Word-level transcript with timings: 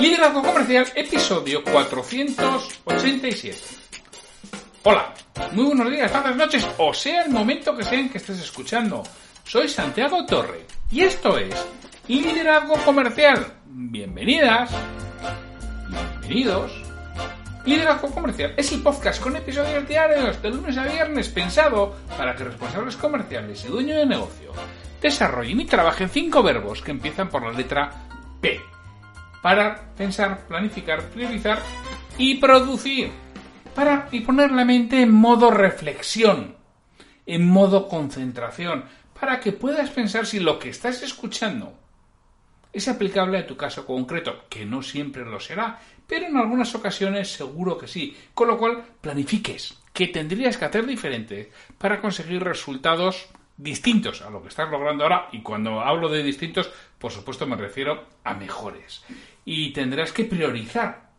Liderazgo 0.00 0.42
Comercial, 0.42 0.86
episodio 0.96 1.62
487. 1.62 3.56
Hola, 4.82 5.14
muy 5.52 5.66
buenos 5.66 5.90
días, 5.90 6.10
tardes, 6.10 6.36
noches, 6.36 6.66
o 6.78 6.92
sea 6.92 7.22
el 7.22 7.30
momento 7.30 7.76
que 7.76 7.84
sea 7.84 8.00
en 8.00 8.10
que 8.10 8.18
estés 8.18 8.40
escuchando. 8.40 9.04
Soy 9.44 9.68
Santiago 9.68 10.26
Torre 10.26 10.66
y 10.90 11.02
esto 11.02 11.38
es 11.38 11.54
Liderazgo 12.08 12.74
Comercial. 12.84 13.46
Bienvenidas, 13.66 14.70
bienvenidos. 15.88 16.72
Liderazgo 17.64 18.10
Comercial 18.10 18.52
es 18.56 18.72
el 18.72 18.82
podcast 18.82 19.22
con 19.22 19.36
episodios 19.36 19.86
diarios 19.88 20.42
de 20.42 20.50
lunes 20.50 20.76
a 20.76 20.84
viernes 20.84 21.28
pensado 21.28 21.94
para 22.18 22.34
que 22.34 22.44
responsables 22.44 22.96
comerciales 22.96 23.64
y 23.64 23.68
dueños 23.68 23.98
de 23.98 24.06
negocio 24.06 24.52
desarrollen 25.00 25.60
y 25.60 25.66
trabajen 25.66 26.08
cinco 26.08 26.42
verbos 26.42 26.82
que 26.82 26.90
empiezan 26.90 27.28
por 27.28 27.42
la 27.42 27.52
letra 27.52 27.90
P 28.40 28.73
parar, 29.44 29.92
pensar, 29.94 30.46
planificar, 30.46 31.02
priorizar 31.10 31.60
y 32.16 32.36
producir. 32.36 33.10
Parar 33.74 34.08
y 34.10 34.20
poner 34.20 34.50
la 34.52 34.64
mente 34.64 35.02
en 35.02 35.12
modo 35.12 35.50
reflexión, 35.50 36.56
en 37.26 37.46
modo 37.46 37.86
concentración, 37.86 38.86
para 39.20 39.40
que 39.40 39.52
puedas 39.52 39.90
pensar 39.90 40.24
si 40.24 40.40
lo 40.40 40.58
que 40.58 40.70
estás 40.70 41.02
escuchando 41.02 41.74
es 42.72 42.88
aplicable 42.88 43.36
a 43.36 43.46
tu 43.46 43.54
caso 43.54 43.84
concreto, 43.84 44.44
que 44.48 44.64
no 44.64 44.80
siempre 44.82 45.26
lo 45.26 45.38
será, 45.38 45.78
pero 46.06 46.24
en 46.24 46.38
algunas 46.38 46.74
ocasiones 46.74 47.30
seguro 47.30 47.76
que 47.76 47.86
sí, 47.86 48.16
con 48.32 48.48
lo 48.48 48.56
cual 48.56 48.82
planifiques 49.02 49.78
qué 49.92 50.06
tendrías 50.06 50.56
que 50.56 50.64
hacer 50.64 50.86
diferente 50.86 51.52
para 51.76 52.00
conseguir 52.00 52.42
resultados 52.42 53.28
distintos 53.58 54.22
a 54.22 54.30
lo 54.30 54.42
que 54.42 54.48
estás 54.48 54.70
logrando 54.70 55.04
ahora 55.04 55.28
y 55.32 55.42
cuando 55.42 55.80
hablo 55.80 56.08
de 56.08 56.22
distintos, 56.22 56.70
por 56.98 57.12
supuesto 57.12 57.46
me 57.46 57.56
refiero 57.56 58.04
a 58.24 58.34
mejores 58.34 59.04
y 59.44 59.72
tendrás 59.72 60.12
que 60.12 60.24
priorizar 60.24 61.10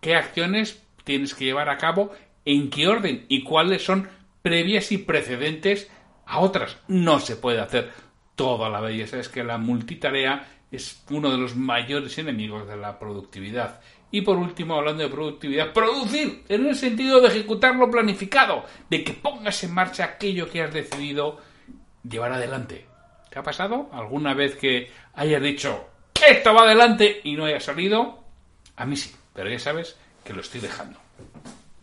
qué 0.00 0.16
acciones 0.16 0.82
tienes 1.04 1.34
que 1.34 1.44
llevar 1.44 1.68
a 1.68 1.78
cabo, 1.78 2.12
en 2.44 2.70
qué 2.70 2.88
orden 2.88 3.26
y 3.28 3.42
cuáles 3.42 3.84
son 3.84 4.08
previas 4.42 4.92
y 4.92 4.98
precedentes 4.98 5.90
a 6.26 6.40
otras. 6.40 6.78
No 6.88 7.20
se 7.20 7.36
puede 7.36 7.60
hacer 7.60 7.90
toda 8.34 8.68
la 8.68 8.80
belleza. 8.80 9.18
Es 9.18 9.28
que 9.28 9.44
la 9.44 9.58
multitarea 9.58 10.46
es 10.70 11.04
uno 11.10 11.30
de 11.30 11.38
los 11.38 11.56
mayores 11.56 12.18
enemigos 12.18 12.66
de 12.66 12.76
la 12.76 12.98
productividad. 12.98 13.80
Y 14.10 14.20
por 14.20 14.36
último, 14.36 14.76
hablando 14.76 15.02
de 15.02 15.08
productividad, 15.08 15.72
producir 15.72 16.44
en 16.48 16.66
el 16.66 16.76
sentido 16.76 17.20
de 17.20 17.28
ejecutar 17.28 17.74
lo 17.74 17.90
planificado, 17.90 18.64
de 18.88 19.02
que 19.02 19.12
pongas 19.12 19.62
en 19.64 19.74
marcha 19.74 20.04
aquello 20.04 20.48
que 20.50 20.62
has 20.62 20.72
decidido 20.72 21.40
llevar 22.08 22.32
adelante. 22.32 22.86
¿Te 23.30 23.38
ha 23.38 23.42
pasado 23.42 23.90
alguna 23.92 24.34
vez 24.34 24.54
que 24.56 24.90
hayas 25.14 25.42
dicho 25.42 25.88
esto 26.28 26.54
va 26.54 26.62
adelante 26.62 27.20
y 27.24 27.36
no 27.36 27.44
haya 27.44 27.60
salido, 27.60 28.24
a 28.76 28.86
mí 28.86 28.96
sí, 28.96 29.14
pero 29.32 29.50
ya 29.50 29.58
sabes 29.58 29.96
que 30.24 30.32
lo 30.32 30.40
estoy 30.40 30.60
dejando. 30.60 30.98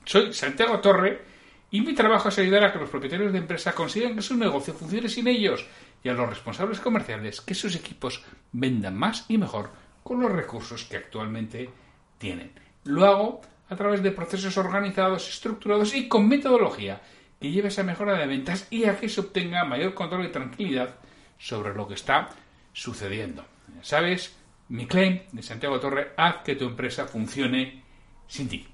Soy 0.06 0.34
Santiago 0.34 0.80
Torre 0.80 1.22
y 1.70 1.82
mi 1.82 1.94
trabajo 1.94 2.30
es 2.30 2.38
ayudar 2.40 2.64
a 2.66 2.74
que 2.74 2.80
los 2.80 2.90
propietarios 2.90 3.32
de 3.32 3.40
empresa 3.40 3.74
consigan 3.74 4.16
que 4.16 4.22
su 4.22 4.36
negocio 4.36 4.74
funcione 4.74 5.10
sin 5.10 5.28
ellos 5.28 5.66
y 6.04 6.10
a 6.10 6.14
los 6.14 6.30
responsables 6.30 6.80
comerciales 6.80 7.42
que 7.42 7.56
sus 7.56 7.76
equipos 7.76 8.24
vendan 8.52 8.98
más 8.98 9.26
y 9.30 9.38
mejor 9.38 9.70
con 10.04 10.20
los 10.20 10.32
recursos 10.32 10.86
que 10.86 10.98
actualmente 10.98 11.70
tienen. 12.18 12.52
Lo 12.84 13.06
hago 13.06 13.42
a 13.70 13.76
través 13.76 14.04
de 14.04 14.12
procesos 14.12 14.58
organizados, 14.58 15.30
estructurados 15.30 15.94
y 15.96 16.08
con 16.08 16.28
metodología 16.28 17.02
que 17.40 17.52
lleve 17.52 17.70
esa 17.70 17.84
mejora 17.84 18.18
de 18.18 18.28
ventas 18.28 18.68
y 18.70 18.86
a 18.86 19.00
que 19.00 19.10
se 19.10 19.22
obtenga 19.22 19.64
mayor 19.64 19.94
control 19.94 20.26
y 20.26 20.32
tranquilidad 20.32 20.96
sobre 21.40 21.74
lo 21.74 21.88
que 21.88 21.94
está 21.96 22.30
sucediendo. 22.74 23.46
¿Sabes? 23.82 24.36
Mi 24.70 24.86
claim 24.88 25.22
de 25.32 25.44
Santiago 25.44 25.80
Torre, 25.80 26.14
haz 26.16 26.44
que 26.44 26.56
tu 26.56 26.66
empresa 26.66 27.06
funcione 27.06 27.84
sin 28.28 28.48
ti. 28.48 28.66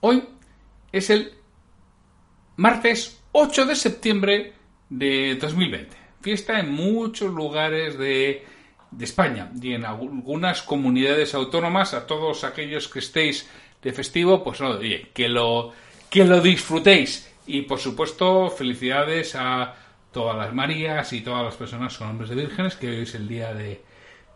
Hoy 0.00 0.24
es 0.90 1.10
el 1.10 1.32
martes 2.56 3.22
8 3.32 3.66
de 3.66 3.76
septiembre 3.76 4.52
de 4.88 5.36
2020. 5.40 5.96
Fiesta 6.20 6.58
en 6.58 6.72
muchos 6.72 7.32
lugares 7.32 7.96
de, 7.96 8.44
de 8.90 9.04
España 9.04 9.52
y 9.60 9.74
en 9.74 9.84
algunas 9.84 10.62
comunidades 10.62 11.34
autónomas. 11.34 11.94
A 11.94 12.06
todos 12.06 12.42
aquellos 12.42 12.88
que 12.88 12.98
estéis 12.98 13.48
de 13.82 13.92
festivo, 13.92 14.42
pues 14.42 14.60
no, 14.60 14.70
oye, 14.70 15.10
que 15.14 15.28
lo, 15.28 15.72
que 16.10 16.24
lo 16.24 16.40
disfrutéis. 16.40 17.32
Y 17.46 17.62
por 17.62 17.78
supuesto, 17.78 18.50
felicidades 18.50 19.36
a 19.36 19.74
todas 20.16 20.34
las 20.34 20.54
Marías 20.54 21.12
y 21.12 21.20
todas 21.20 21.44
las 21.44 21.56
personas 21.56 21.94
con 21.98 22.06
nombres 22.06 22.30
de 22.30 22.36
vírgenes, 22.36 22.74
que 22.76 22.88
hoy 22.88 23.02
es 23.02 23.14
el 23.14 23.28
día 23.28 23.52
de, 23.52 23.84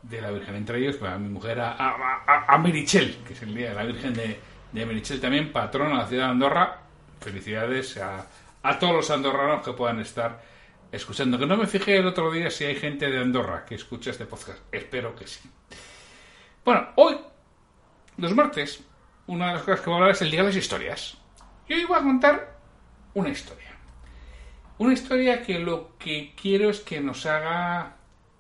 de 0.03 0.21
la 0.21 0.31
Virgen, 0.31 0.57
entre 0.57 0.79
ellos 0.79 0.97
pues, 0.97 1.11
a 1.11 1.17
mi 1.17 1.31
mujer, 1.31 1.59
a, 1.59 1.73
a, 1.73 2.45
a, 2.55 2.59
Merichel, 2.59 3.17
que 3.27 3.33
es 3.33 3.41
el 3.41 3.55
día 3.55 3.71
de 3.71 3.75
la 3.77 3.85
Virgen 3.85 4.13
de, 4.13 4.39
de 4.73 4.85
Merichel 4.85 5.23
también, 5.23 5.51
patrona 5.51 5.93
de 5.93 5.97
la 5.97 6.07
ciudad 6.07 6.25
de 6.27 6.31
Andorra. 6.33 6.83
Felicidades 7.19 7.97
a, 7.97 8.27
a 8.63 8.79
todos 8.79 8.95
los 8.95 9.11
andorranos 9.11 9.65
que 9.65 9.73
puedan 9.73 10.01
estar 10.01 10.43
escuchando. 10.93 11.39
Que 11.39 11.47
no 11.47 11.57
me 11.57 11.67
fijé 11.67 11.97
el 11.97 12.07
otro 12.07 12.31
día 12.31 12.51
si 12.51 12.65
hay 12.65 12.75
gente 12.75 13.11
de 13.11 13.19
Andorra 13.19 13.65
que 13.65 13.77
escucha 13.77 14.11
este 14.11 14.27
podcast. 14.27 14.59
Espero 14.71 15.17
que 15.17 15.27
sí. 15.27 15.51
Bueno, 16.63 16.89
hoy, 16.97 17.17
los 18.19 18.35
martes, 18.35 18.85
una 19.29 19.47
de 19.47 19.55
las 19.55 19.63
cosas 19.63 19.81
que 19.81 19.87
voy 19.87 19.95
a 19.95 19.97
hablar 19.97 20.11
es 20.11 20.21
el 20.21 20.31
día 20.31 20.41
de 20.41 20.47
las 20.49 20.57
historias. 20.57 21.17
Y 21.67 21.73
hoy 21.73 21.85
voy 21.87 21.99
a 21.99 22.03
contar 22.03 22.59
una 23.15 23.31
historia. 23.31 23.80
Una 24.81 24.95
historia 24.95 25.43
que 25.43 25.59
lo 25.59 25.99
que 25.99 26.33
quiero 26.41 26.71
es 26.71 26.81
que 26.81 27.03
nos 27.03 27.27
haga 27.27 27.99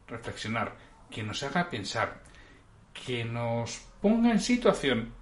reflexionar, 0.08 0.74
que 1.10 1.22
nos 1.22 1.42
haga 1.42 1.68
pensar, 1.68 2.22
que 2.94 3.26
nos 3.26 3.84
ponga 4.00 4.30
en 4.30 4.40
situación 4.40 5.12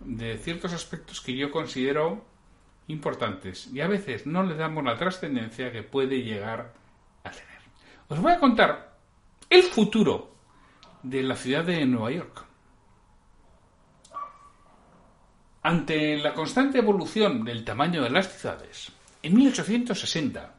de 0.00 0.38
ciertos 0.38 0.72
aspectos 0.72 1.20
que 1.20 1.36
yo 1.36 1.50
considero 1.50 2.24
importantes 2.88 3.66
y 3.74 3.82
a 3.82 3.88
veces 3.88 4.26
no 4.26 4.42
le 4.42 4.54
damos 4.54 4.82
la 4.84 4.96
trascendencia 4.96 5.70
que 5.70 5.82
puede 5.82 6.22
llegar 6.22 6.72
a 7.24 7.30
tener. 7.30 7.60
Os 8.08 8.18
voy 8.18 8.32
a 8.32 8.40
contar 8.40 8.96
el 9.50 9.64
futuro 9.64 10.34
de 11.02 11.24
la 11.24 11.36
ciudad 11.36 11.64
de 11.64 11.84
Nueva 11.84 12.10
York. 12.10 12.42
Ante 15.62 16.16
la 16.16 16.32
constante 16.32 16.78
evolución 16.78 17.44
del 17.44 17.66
tamaño 17.66 18.02
de 18.02 18.08
las 18.08 18.32
ciudades, 18.32 18.94
en 19.24 19.34
1860 19.34 20.54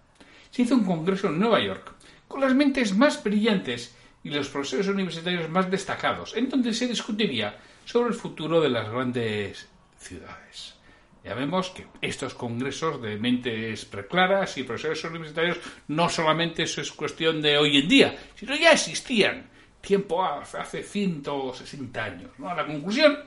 se 0.49 0.61
hizo 0.63 0.75
un 0.75 0.85
congreso 0.85 1.27
en 1.27 1.39
Nueva 1.39 1.61
York 1.61 1.93
con 2.27 2.41
las 2.41 2.55
mentes 2.55 2.95
más 2.95 3.23
brillantes 3.23 3.95
y 4.23 4.29
los 4.29 4.49
profesores 4.49 4.87
universitarios 4.87 5.49
más 5.49 5.69
destacados, 5.69 6.35
en 6.35 6.49
donde 6.49 6.73
se 6.73 6.87
discutiría 6.87 7.59
sobre 7.85 8.09
el 8.09 8.15
futuro 8.15 8.59
de 8.59 8.69
las 8.69 8.89
grandes 8.89 9.69
ciudades. 9.99 10.75
Ya 11.23 11.35
vemos 11.35 11.69
que 11.69 11.85
estos 12.01 12.33
congresos 12.33 13.01
de 13.01 13.17
mentes 13.17 13.85
preclaras 13.85 14.57
y 14.57 14.63
profesores 14.63 15.03
universitarios 15.03 15.59
no 15.87 16.09
solamente 16.09 16.63
eso 16.63 16.81
es 16.81 16.91
cuestión 16.91 17.41
de 17.41 17.57
hoy 17.57 17.77
en 17.77 17.87
día, 17.87 18.17
sino 18.35 18.55
ya 18.55 18.71
existían 18.71 19.47
tiempo 19.79 20.23
hace 20.25 20.81
160 20.81 22.03
años. 22.03 22.31
¿no? 22.39 22.53
La 22.55 22.65
conclusión 22.65 23.19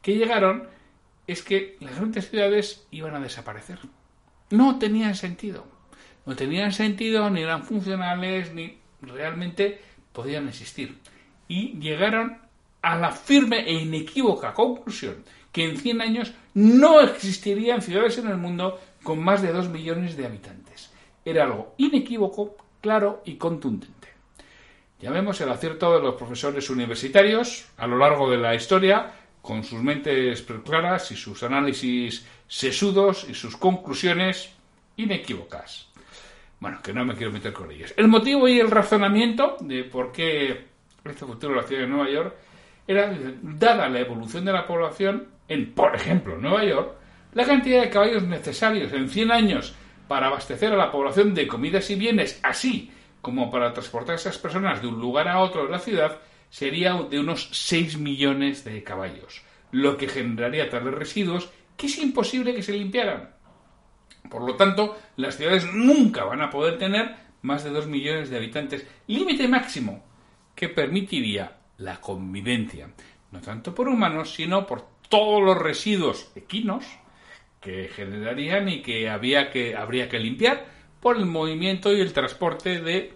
que 0.00 0.16
llegaron 0.16 0.68
es 1.26 1.42
que 1.42 1.76
las 1.80 1.96
grandes 1.96 2.30
ciudades 2.30 2.86
iban 2.90 3.14
a 3.14 3.20
desaparecer. 3.20 3.78
No 4.50 4.78
tenían 4.78 5.14
sentido 5.14 5.76
no 6.26 6.34
tenían 6.34 6.72
sentido, 6.72 7.30
ni 7.30 7.42
eran 7.42 7.62
funcionales, 7.62 8.52
ni 8.52 8.78
realmente 9.00 9.80
podían 10.12 10.48
existir. 10.48 10.98
Y 11.48 11.78
llegaron 11.78 12.38
a 12.82 12.98
la 12.98 13.12
firme 13.12 13.60
e 13.60 13.72
inequívoca 13.72 14.52
conclusión 14.52 15.24
que 15.52 15.64
en 15.64 15.78
100 15.78 16.00
años 16.00 16.34
no 16.54 17.00
existirían 17.00 17.80
ciudades 17.80 18.18
en 18.18 18.28
el 18.28 18.36
mundo 18.36 18.78
con 19.02 19.22
más 19.22 19.40
de 19.40 19.52
2 19.52 19.68
millones 19.70 20.16
de 20.16 20.26
habitantes. 20.26 20.92
Era 21.24 21.44
algo 21.44 21.74
inequívoco, 21.78 22.56
claro 22.80 23.22
y 23.24 23.36
contundente. 23.36 24.08
Ya 25.00 25.10
vemos 25.10 25.40
el 25.40 25.50
acierto 25.50 25.94
de 25.94 26.00
los 26.00 26.16
profesores 26.16 26.68
universitarios 26.70 27.66
a 27.76 27.86
lo 27.86 27.98
largo 27.98 28.28
de 28.30 28.38
la 28.38 28.54
historia, 28.54 29.12
con 29.40 29.62
sus 29.62 29.80
mentes 29.80 30.44
claras 30.64 31.12
y 31.12 31.16
sus 31.16 31.42
análisis 31.44 32.26
sesudos 32.48 33.26
y 33.28 33.34
sus 33.34 33.56
conclusiones 33.56 34.50
inequívocas. 34.96 35.88
Bueno, 36.58 36.80
que 36.82 36.92
no 36.92 37.04
me 37.04 37.14
quiero 37.14 37.32
meter 37.32 37.52
con 37.52 37.70
ellos. 37.70 37.92
El 37.96 38.08
motivo 38.08 38.48
y 38.48 38.58
el 38.58 38.70
razonamiento 38.70 39.56
de 39.60 39.84
por 39.84 40.12
qué 40.12 40.66
este 41.04 41.26
futuro 41.26 41.54
de 41.54 41.60
la 41.60 41.66
ciudad 41.66 41.82
de 41.82 41.88
Nueva 41.88 42.10
York 42.10 42.34
era, 42.88 43.16
dada 43.42 43.88
la 43.88 44.00
evolución 44.00 44.44
de 44.44 44.52
la 44.52 44.66
población 44.66 45.28
en, 45.48 45.72
por 45.72 45.94
ejemplo, 45.94 46.38
Nueva 46.38 46.64
York, 46.64 46.94
la 47.34 47.44
cantidad 47.44 47.82
de 47.82 47.90
caballos 47.90 48.22
necesarios 48.22 48.92
en 48.92 49.08
100 49.08 49.30
años 49.30 49.74
para 50.08 50.28
abastecer 50.28 50.72
a 50.72 50.76
la 50.76 50.90
población 50.90 51.34
de 51.34 51.46
comidas 51.46 51.90
y 51.90 51.96
bienes, 51.96 52.40
así 52.42 52.90
como 53.20 53.50
para 53.50 53.72
transportar 53.72 54.12
a 54.12 54.16
esas 54.16 54.38
personas 54.38 54.80
de 54.80 54.86
un 54.86 55.00
lugar 55.00 55.28
a 55.28 55.40
otro 55.40 55.64
de 55.64 55.70
la 55.70 55.80
ciudad, 55.80 56.18
sería 56.48 56.94
de 56.94 57.18
unos 57.18 57.48
6 57.52 57.98
millones 57.98 58.64
de 58.64 58.82
caballos, 58.84 59.42
lo 59.72 59.96
que 59.96 60.08
generaría 60.08 60.70
tales 60.70 60.94
residuos 60.94 61.50
que 61.76 61.86
es 61.86 61.98
imposible 61.98 62.54
que 62.54 62.62
se 62.62 62.72
limpiaran. 62.72 63.30
Por 64.30 64.42
lo 64.42 64.56
tanto, 64.56 64.98
las 65.16 65.36
ciudades 65.36 65.66
nunca 65.72 66.24
van 66.24 66.42
a 66.42 66.50
poder 66.50 66.78
tener 66.78 67.14
más 67.42 67.64
de 67.64 67.70
2 67.70 67.86
millones 67.86 68.30
de 68.30 68.36
habitantes, 68.36 68.86
límite 69.06 69.46
máximo 69.46 70.04
que 70.54 70.68
permitiría 70.68 71.58
la 71.78 72.00
convivencia, 72.00 72.88
no 73.30 73.40
tanto 73.40 73.74
por 73.74 73.88
humanos, 73.88 74.34
sino 74.34 74.66
por 74.66 74.86
todos 75.08 75.42
los 75.42 75.56
residuos 75.56 76.32
equinos 76.34 76.84
que 77.60 77.88
generarían 77.88 78.68
y 78.68 78.82
que, 78.82 79.08
había 79.08 79.50
que 79.50 79.76
habría 79.76 80.08
que 80.08 80.18
limpiar 80.18 80.66
por 81.00 81.16
el 81.16 81.26
movimiento 81.26 81.92
y 81.92 82.00
el 82.00 82.12
transporte 82.12 82.80
de 82.80 83.14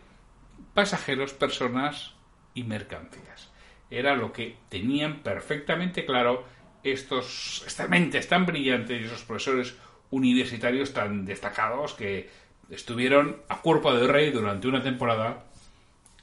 pasajeros, 0.75 1.33
personas 1.33 2.15
y 2.55 2.65
mercancías. 2.65 3.51
Era 3.91 4.15
lo 4.15 4.33
que 4.33 4.57
tenían 4.69 5.23
perfectamente 5.23 6.05
claro 6.05 6.45
estos, 6.83 7.63
estas 7.67 7.89
mentes 7.89 8.29
tan 8.29 8.47
brillantes 8.47 9.01
y 9.01 9.05
esos 9.05 9.23
profesores 9.23 9.75
universitarios 10.11 10.93
tan 10.93 11.25
destacados 11.25 11.95
que 11.95 12.29
estuvieron 12.71 13.37
a 13.49 13.61
cuerpo 13.61 13.95
de 13.95 14.07
rey 14.07 14.31
durante 14.31 14.69
una 14.69 14.83
temporada 14.83 15.45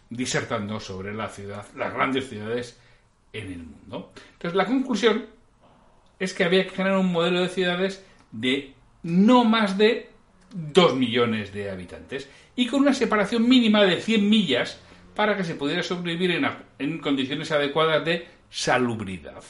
disertando 0.09 0.80
sobre 0.80 1.13
la 1.13 1.27
ciudad, 1.27 1.65
las 1.75 1.94
grandes 1.94 2.30
ciudades 2.30 2.80
en 3.33 3.51
el 3.51 3.63
mundo. 3.63 4.12
Entonces, 4.33 4.56
la 4.56 4.65
conclusión 4.65 5.25
es 6.19 6.33
que 6.33 6.44
había 6.44 6.63
que 6.63 6.75
generar 6.75 6.98
un 6.98 7.12
modelo 7.12 7.42
de 7.42 7.50
ciudades 7.50 8.06
de 8.31 8.74
no 9.03 9.44
más 9.44 9.77
de 9.77 10.10
2 10.53 10.95
millones 10.95 11.53
de 11.53 11.69
habitantes 11.69 12.30
y 12.56 12.68
con 12.68 12.81
una 12.81 12.94
separación 12.94 13.48
mínima 13.48 13.83
de 13.83 14.01
100 14.01 14.30
millas 14.30 14.80
para 15.15 15.36
que 15.36 15.44
se 15.44 15.56
pudiera 15.56 15.83
sobrevivir 15.83 16.31
en, 16.31 16.48
en 16.80 17.00
condiciones 17.00 17.51
adecuadas 17.51 18.06
de 18.06 18.27
salubridad. 18.50 19.44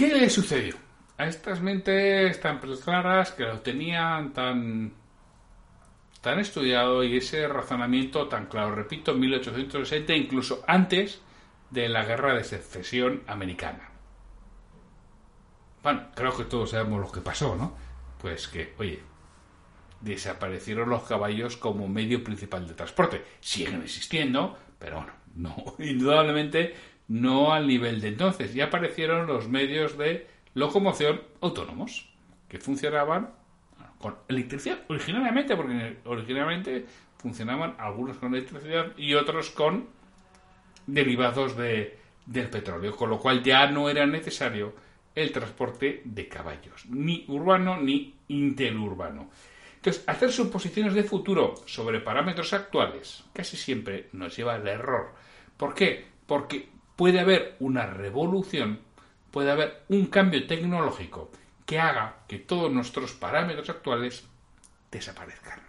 ¿Qué 0.00 0.14
le 0.14 0.30
sucedió? 0.30 0.76
A 1.18 1.26
estas 1.26 1.60
mentes 1.60 2.40
tan 2.40 2.58
claras 2.58 3.32
que 3.32 3.42
lo 3.42 3.60
tenían 3.60 4.32
tan 4.32 4.94
tan 6.22 6.38
estudiado 6.38 7.04
y 7.04 7.18
ese 7.18 7.46
razonamiento 7.46 8.26
tan 8.26 8.46
claro, 8.46 8.74
repito, 8.74 9.12
1860, 9.12 10.14
incluso 10.14 10.64
antes 10.66 11.20
de 11.68 11.90
la 11.90 12.06
guerra 12.06 12.32
de 12.32 12.44
secesión 12.44 13.24
americana. 13.26 13.90
Bueno, 15.82 16.06
creo 16.14 16.34
que 16.34 16.44
todos 16.44 16.70
sabemos 16.70 17.02
lo 17.02 17.12
que 17.12 17.20
pasó, 17.20 17.54
¿no? 17.54 17.76
Pues 18.22 18.48
que, 18.48 18.72
oye, 18.78 19.02
desaparecieron 20.00 20.88
los 20.88 21.02
caballos 21.02 21.58
como 21.58 21.88
medio 21.88 22.24
principal 22.24 22.66
de 22.66 22.72
transporte. 22.72 23.22
Siguen 23.40 23.82
existiendo, 23.82 24.56
pero 24.78 24.96
bueno, 24.96 25.12
no, 25.34 25.74
indudablemente 25.84 26.74
no 27.10 27.52
al 27.52 27.66
nivel 27.66 28.00
de 28.00 28.08
entonces. 28.08 28.54
Ya 28.54 28.66
aparecieron 28.66 29.26
los 29.26 29.48
medios 29.48 29.98
de 29.98 30.28
locomoción 30.54 31.20
autónomos 31.40 32.08
que 32.48 32.60
funcionaban 32.60 33.30
con 33.98 34.16
electricidad, 34.28 34.78
originalmente, 34.88 35.56
porque 35.56 35.96
originalmente 36.04 36.86
funcionaban 37.18 37.74
algunos 37.78 38.16
con 38.16 38.32
electricidad 38.32 38.96
y 38.96 39.14
otros 39.14 39.50
con 39.50 39.88
derivados 40.86 41.56
de, 41.56 41.98
del 42.26 42.48
petróleo, 42.48 42.94
con 42.94 43.10
lo 43.10 43.18
cual 43.18 43.42
ya 43.42 43.68
no 43.68 43.90
era 43.90 44.06
necesario 44.06 44.72
el 45.12 45.32
transporte 45.32 46.02
de 46.04 46.28
caballos, 46.28 46.86
ni 46.86 47.24
urbano 47.26 47.76
ni 47.76 48.14
interurbano. 48.28 49.30
Entonces, 49.74 50.04
hacer 50.06 50.30
suposiciones 50.30 50.94
de 50.94 51.02
futuro 51.02 51.54
sobre 51.66 51.98
parámetros 51.98 52.52
actuales 52.52 53.24
casi 53.32 53.56
siempre 53.56 54.08
nos 54.12 54.36
lleva 54.36 54.54
al 54.54 54.68
error. 54.68 55.12
¿Por 55.56 55.74
qué? 55.74 56.06
Porque 56.26 56.79
puede 57.00 57.18
haber 57.18 57.56
una 57.60 57.86
revolución, 57.86 58.78
puede 59.30 59.50
haber 59.50 59.84
un 59.88 60.08
cambio 60.08 60.46
tecnológico 60.46 61.30
que 61.64 61.80
haga 61.80 62.16
que 62.28 62.40
todos 62.40 62.70
nuestros 62.70 63.14
parámetros 63.14 63.70
actuales 63.70 64.26
desaparezcan. 64.90 65.60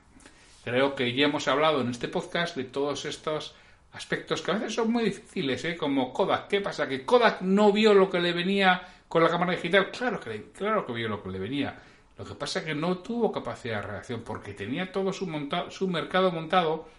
Creo 0.65 0.93
que 0.93 1.13
ya 1.13 1.27
hemos 1.27 1.47
hablado 1.47 1.79
en 1.79 1.89
este 1.89 2.09
podcast 2.09 2.57
de 2.57 2.65
todos 2.65 3.05
estos 3.05 3.55
aspectos 3.93 4.41
que 4.41 4.51
a 4.51 4.55
veces 4.55 4.73
son 4.73 4.91
muy 4.91 5.05
difíciles, 5.05 5.63
¿eh? 5.63 5.77
como 5.77 6.11
Kodak. 6.11 6.49
¿Qué 6.49 6.59
pasa? 6.59 6.89
¿Que 6.89 7.05
Kodak 7.05 7.39
no 7.39 7.71
vio 7.71 7.93
lo 7.93 8.09
que 8.09 8.19
le 8.19 8.33
venía 8.33 8.85
con 9.07 9.23
la 9.23 9.29
cámara 9.29 9.53
digital? 9.53 9.89
Claro 9.89 10.19
que, 10.19 10.51
claro 10.51 10.85
que 10.85 10.91
vio 10.91 11.07
lo 11.07 11.23
que 11.23 11.29
le 11.29 11.39
venía. 11.39 11.79
Lo 12.17 12.25
que 12.25 12.35
pasa 12.35 12.59
es 12.59 12.65
que 12.65 12.75
no 12.75 12.97
tuvo 12.97 13.31
capacidad 13.31 13.77
de 13.77 13.87
reacción 13.87 14.21
porque 14.25 14.53
tenía 14.53 14.91
todo 14.91 15.13
su, 15.13 15.31
su 15.69 15.87
mercado 15.87 16.29
montado 16.29 16.89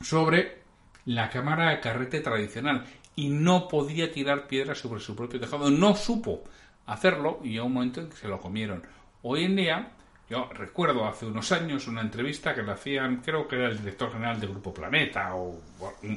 sobre 0.00 0.64
la 1.04 1.28
cámara 1.28 1.72
de 1.72 1.80
carrete 1.80 2.20
tradicional 2.20 2.86
y 3.16 3.28
no 3.28 3.66
podía 3.66 4.12
tirar 4.12 4.46
piedras 4.46 4.78
sobre 4.78 5.00
su 5.00 5.16
propio 5.16 5.40
tejado. 5.40 5.70
No 5.70 5.96
supo 5.96 6.44
hacerlo 6.86 7.40
y 7.42 7.56
a 7.56 7.64
un 7.64 7.72
momento 7.72 8.00
en 8.00 8.10
que 8.10 8.16
se 8.16 8.28
lo 8.28 8.38
comieron. 8.38 8.82
Hoy 9.22 9.44
en 9.44 9.56
día, 9.56 9.92
yo 10.28 10.48
recuerdo 10.52 11.06
hace 11.06 11.26
unos 11.26 11.50
años 11.50 11.88
una 11.88 12.02
entrevista 12.02 12.54
que 12.54 12.62
le 12.62 12.72
hacían, 12.72 13.22
creo 13.24 13.48
que 13.48 13.56
era 13.56 13.68
el 13.68 13.78
director 13.78 14.12
general 14.12 14.38
del 14.38 14.50
Grupo 14.50 14.72
Planeta 14.72 15.34
o 15.34 15.58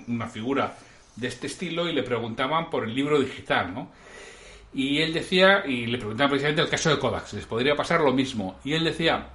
una 0.07 0.27
figura 0.27 0.77
de 1.15 1.27
este 1.27 1.47
estilo 1.47 1.87
y 1.87 1.93
le 1.93 2.03
preguntaban 2.03 2.69
por 2.69 2.83
el 2.83 2.93
libro 2.93 3.19
digital, 3.19 3.73
¿no? 3.73 3.91
Y 4.73 4.99
él 4.99 5.13
decía, 5.13 5.65
y 5.65 5.87
le 5.87 5.97
preguntaban 5.97 6.29
precisamente 6.29 6.61
el 6.61 6.69
caso 6.69 6.91
de 6.91 6.99
Kodak, 6.99 7.33
les 7.33 7.45
podría 7.45 7.75
pasar 7.75 8.01
lo 8.01 8.13
mismo. 8.13 8.59
Y 8.63 8.73
él 8.73 8.83
decía, 8.83 9.27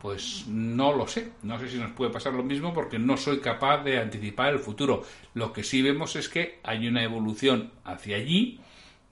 pues 0.00 0.46
no 0.46 0.92
lo 0.92 1.06
sé, 1.06 1.32
no 1.42 1.58
sé 1.58 1.68
si 1.68 1.78
nos 1.78 1.92
puede 1.92 2.12
pasar 2.12 2.32
lo 2.32 2.42
mismo 2.42 2.72
porque 2.72 2.98
no 2.98 3.16
soy 3.16 3.40
capaz 3.40 3.82
de 3.82 3.98
anticipar 3.98 4.52
el 4.52 4.60
futuro. 4.60 5.02
Lo 5.34 5.52
que 5.52 5.64
sí 5.64 5.82
vemos 5.82 6.16
es 6.16 6.28
que 6.28 6.60
hay 6.62 6.86
una 6.86 7.02
evolución 7.02 7.72
hacia 7.84 8.16
allí 8.16 8.60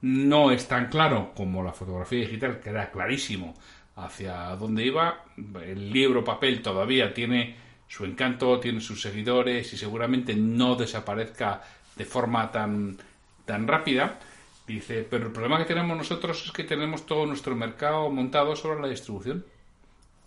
no 0.01 0.51
es 0.51 0.67
tan 0.67 0.89
claro 0.89 1.31
como 1.35 1.63
la 1.63 1.73
fotografía 1.73 2.19
digital, 2.19 2.59
que 2.59 2.69
era 2.69 2.91
clarísimo 2.91 3.55
hacia 3.95 4.55
dónde 4.55 4.85
iba. 4.85 5.23
El 5.35 5.91
libro 5.91 6.23
papel 6.23 6.61
todavía 6.61 7.13
tiene 7.13 7.55
su 7.87 8.05
encanto, 8.05 8.59
tiene 8.59 8.81
sus 8.81 9.01
seguidores 9.01 9.73
y 9.73 9.77
seguramente 9.77 10.35
no 10.35 10.75
desaparezca 10.75 11.61
de 11.95 12.05
forma 12.05 12.51
tan, 12.51 12.97
tan 13.45 13.67
rápida. 13.67 14.19
Dice, 14.67 15.07
pero 15.09 15.27
el 15.27 15.31
problema 15.31 15.57
que 15.57 15.65
tenemos 15.65 15.97
nosotros 15.97 16.45
es 16.45 16.51
que 16.51 16.63
tenemos 16.63 17.05
todo 17.05 17.25
nuestro 17.25 17.55
mercado 17.55 18.09
montado 18.09 18.55
sobre 18.55 18.81
la 18.81 18.87
distribución. 18.87 19.45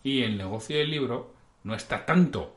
Y 0.03 0.23
el 0.23 0.37
negocio 0.37 0.79
del 0.79 0.91
libro 0.91 1.35
no 1.65 1.75
está 1.75 2.05
tanto 2.07 2.57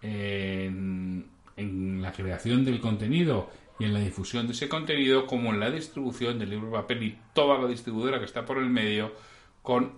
en, 0.00 1.30
en 1.56 2.02
la 2.02 2.12
creación 2.12 2.64
del 2.64 2.80
contenido 2.80 3.50
y 3.78 3.84
en 3.84 3.94
la 3.94 4.00
difusión 4.00 4.46
de 4.46 4.52
ese 4.52 4.68
contenido 4.68 5.26
como 5.26 5.52
en 5.52 5.60
la 5.60 5.70
distribución 5.70 6.38
del 6.38 6.50
libro 6.50 6.66
de 6.68 6.72
papel 6.72 7.02
y 7.02 7.18
toda 7.32 7.58
la 7.58 7.68
distribuidora 7.68 8.18
que 8.18 8.24
está 8.24 8.44
por 8.44 8.58
el 8.58 8.68
medio 8.68 9.12
con 9.62 9.92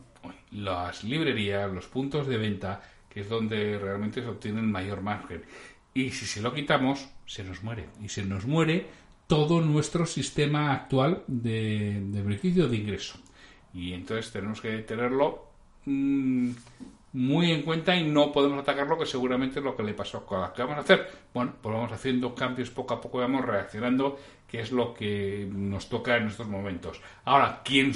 las 0.50 1.04
librerías, 1.04 1.72
los 1.72 1.86
puntos 1.86 2.26
de 2.26 2.36
venta, 2.36 2.82
que 3.08 3.20
es 3.20 3.28
donde 3.28 3.78
realmente 3.78 4.22
se 4.22 4.28
obtiene 4.28 4.60
el 4.60 4.66
mayor 4.66 5.00
margen. 5.00 5.44
Y 5.94 6.10
si 6.10 6.26
se 6.26 6.42
lo 6.42 6.52
quitamos, 6.52 7.08
se 7.26 7.42
nos 7.44 7.62
muere. 7.62 7.88
Y 8.02 8.08
se 8.08 8.24
nos 8.24 8.46
muere 8.46 8.86
todo 9.26 9.60
nuestro 9.60 10.06
sistema 10.06 10.72
actual 10.72 11.24
de, 11.26 12.02
beneficio 12.12 12.68
de 12.68 12.76
ingreso. 12.76 13.18
Y 13.72 13.92
entonces 13.92 14.32
tenemos 14.32 14.60
que 14.60 14.78
tenerlo 14.78 15.49
mm, 15.84 16.50
muy 17.12 17.50
en 17.50 17.62
cuenta 17.62 17.96
y 17.96 18.04
no 18.08 18.30
podemos 18.30 18.60
atacarlo, 18.60 18.98
que 18.98 19.06
seguramente 19.06 19.58
es 19.58 19.64
lo 19.64 19.76
que 19.76 19.82
le 19.82 19.94
pasó 19.94 20.24
a. 20.30 20.52
¿Qué 20.52 20.62
vamos 20.62 20.78
a 20.78 20.80
hacer? 20.80 21.08
Bueno, 21.34 21.54
pues 21.60 21.74
vamos 21.74 21.92
haciendo 21.92 22.34
cambios 22.34 22.70
poco 22.70 22.94
a 22.94 23.00
poco, 23.00 23.18
vamos 23.18 23.44
reaccionando, 23.44 24.18
que 24.46 24.60
es 24.60 24.70
lo 24.70 24.94
que 24.94 25.48
nos 25.50 25.88
toca 25.88 26.16
en 26.16 26.28
estos 26.28 26.46
momentos. 26.46 27.00
Ahora, 27.24 27.62
¿quién 27.64 27.92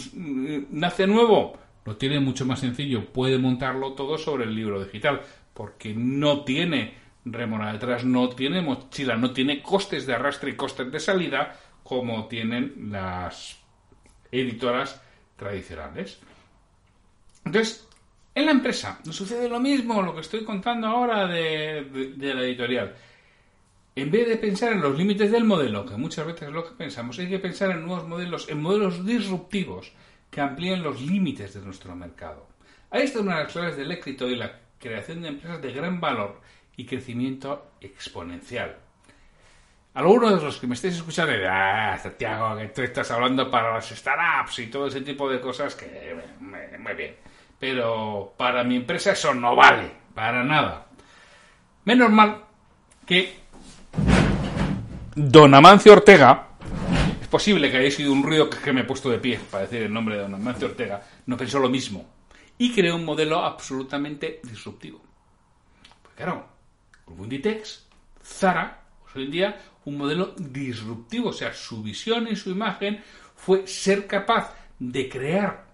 nace 0.70 1.06
nuevo? 1.06 1.56
Lo 1.84 1.96
tiene 1.96 2.18
mucho 2.18 2.46
más 2.46 2.60
sencillo, 2.60 3.06
puede 3.12 3.38
montarlo 3.38 3.92
todo 3.92 4.18
sobre 4.18 4.44
el 4.44 4.54
libro 4.54 4.82
digital, 4.82 5.20
porque 5.52 5.94
no 5.94 6.42
tiene 6.42 6.94
remora 7.24 7.72
detrás, 7.72 8.04
no 8.04 8.28
tiene 8.30 8.62
mochila, 8.62 9.16
no 9.16 9.32
tiene 9.32 9.62
costes 9.62 10.06
de 10.06 10.14
arrastre 10.14 10.50
y 10.50 10.56
costes 10.56 10.90
de 10.90 11.00
salida 11.00 11.56
como 11.82 12.26
tienen 12.26 12.90
las 12.90 13.58
editoras 14.32 15.00
tradicionales. 15.36 16.20
Entonces, 17.44 17.86
en 18.34 18.46
la 18.46 18.52
empresa 18.52 19.00
nos 19.04 19.14
sucede 19.14 19.48
lo 19.48 19.60
mismo, 19.60 20.02
lo 20.02 20.14
que 20.14 20.22
estoy 20.22 20.44
contando 20.44 20.88
ahora 20.88 21.26
de, 21.26 22.14
la 22.18 22.42
editorial. 22.42 22.94
En 23.94 24.10
vez 24.10 24.28
de 24.28 24.36
pensar 24.36 24.72
en 24.72 24.80
los 24.80 24.98
límites 24.98 25.30
del 25.30 25.44
modelo, 25.44 25.86
que 25.86 25.96
muchas 25.96 26.26
veces 26.26 26.48
es 26.48 26.54
lo 26.54 26.64
que 26.64 26.74
pensamos, 26.74 27.18
hay 27.18 27.28
que 27.28 27.38
pensar 27.38 27.70
en 27.70 27.86
nuevos 27.86 28.08
modelos, 28.08 28.48
en 28.48 28.60
modelos 28.60 29.06
disruptivos 29.06 29.92
que 30.30 30.40
amplíen 30.40 30.82
los 30.82 31.00
límites 31.00 31.54
de 31.54 31.60
nuestro 31.60 31.94
mercado. 31.94 32.48
Ahí 32.90 33.02
está 33.02 33.20
una 33.20 33.36
de 33.36 33.44
las 33.44 33.52
claves 33.52 33.76
del 33.76 33.92
éxito 33.92 34.28
y 34.28 34.34
la 34.34 34.58
creación 34.80 35.22
de 35.22 35.28
empresas 35.28 35.62
de 35.62 35.72
gran 35.72 36.00
valor 36.00 36.40
y 36.76 36.86
crecimiento 36.86 37.70
exponencial. 37.80 38.76
Algunos 39.94 40.40
de 40.40 40.44
los 40.44 40.58
que 40.58 40.66
me 40.66 40.74
estéis 40.74 40.96
escuchando 40.96 41.32
dirán, 41.32 41.92
ah, 41.94 41.98
Santiago, 41.98 42.56
que 42.56 42.66
tú 42.66 42.82
estás 42.82 43.08
hablando 43.12 43.48
para 43.48 43.74
las 43.74 43.88
startups 43.88 44.58
y 44.58 44.66
todo 44.66 44.88
ese 44.88 45.02
tipo 45.02 45.30
de 45.30 45.40
cosas 45.40 45.76
que 45.76 46.16
muy 46.40 46.94
bien. 46.94 47.14
Pero 47.64 48.34
para 48.36 48.62
mi 48.62 48.76
empresa 48.76 49.12
eso 49.12 49.32
no 49.32 49.56
vale, 49.56 49.90
para 50.14 50.44
nada. 50.44 50.84
Menos 51.86 52.10
mal 52.10 52.44
que 53.06 53.38
Don 55.14 55.54
Amancio 55.54 55.94
Ortega, 55.94 56.48
es 57.22 57.26
posible 57.26 57.70
que 57.70 57.78
haya 57.78 57.90
sido 57.90 58.12
un 58.12 58.22
ruido 58.22 58.50
que 58.50 58.70
me 58.74 58.82
he 58.82 58.84
puesto 58.84 59.08
de 59.08 59.18
pie 59.18 59.40
para 59.50 59.62
decir 59.64 59.80
el 59.80 59.90
nombre 59.94 60.14
de 60.14 60.20
Don 60.20 60.34
Amancio 60.34 60.68
Ortega, 60.68 61.04
no 61.24 61.38
pensó 61.38 61.58
lo 61.58 61.70
mismo 61.70 62.04
y 62.58 62.70
creó 62.70 62.96
un 62.96 63.04
modelo 63.06 63.38
absolutamente 63.42 64.40
disruptivo. 64.42 65.00
Pues 66.02 66.16
claro, 66.16 66.46
Inditex, 67.18 67.86
Zara, 68.22 68.82
pues 69.04 69.16
hoy 69.16 69.24
en 69.24 69.30
día 69.30 69.60
un 69.86 69.96
modelo 69.96 70.34
disruptivo, 70.36 71.30
o 71.30 71.32
sea, 71.32 71.54
su 71.54 71.82
visión 71.82 72.28
y 72.28 72.36
su 72.36 72.50
imagen 72.50 73.02
fue 73.34 73.66
ser 73.66 74.06
capaz 74.06 74.54
de 74.78 75.08
crear 75.08 75.64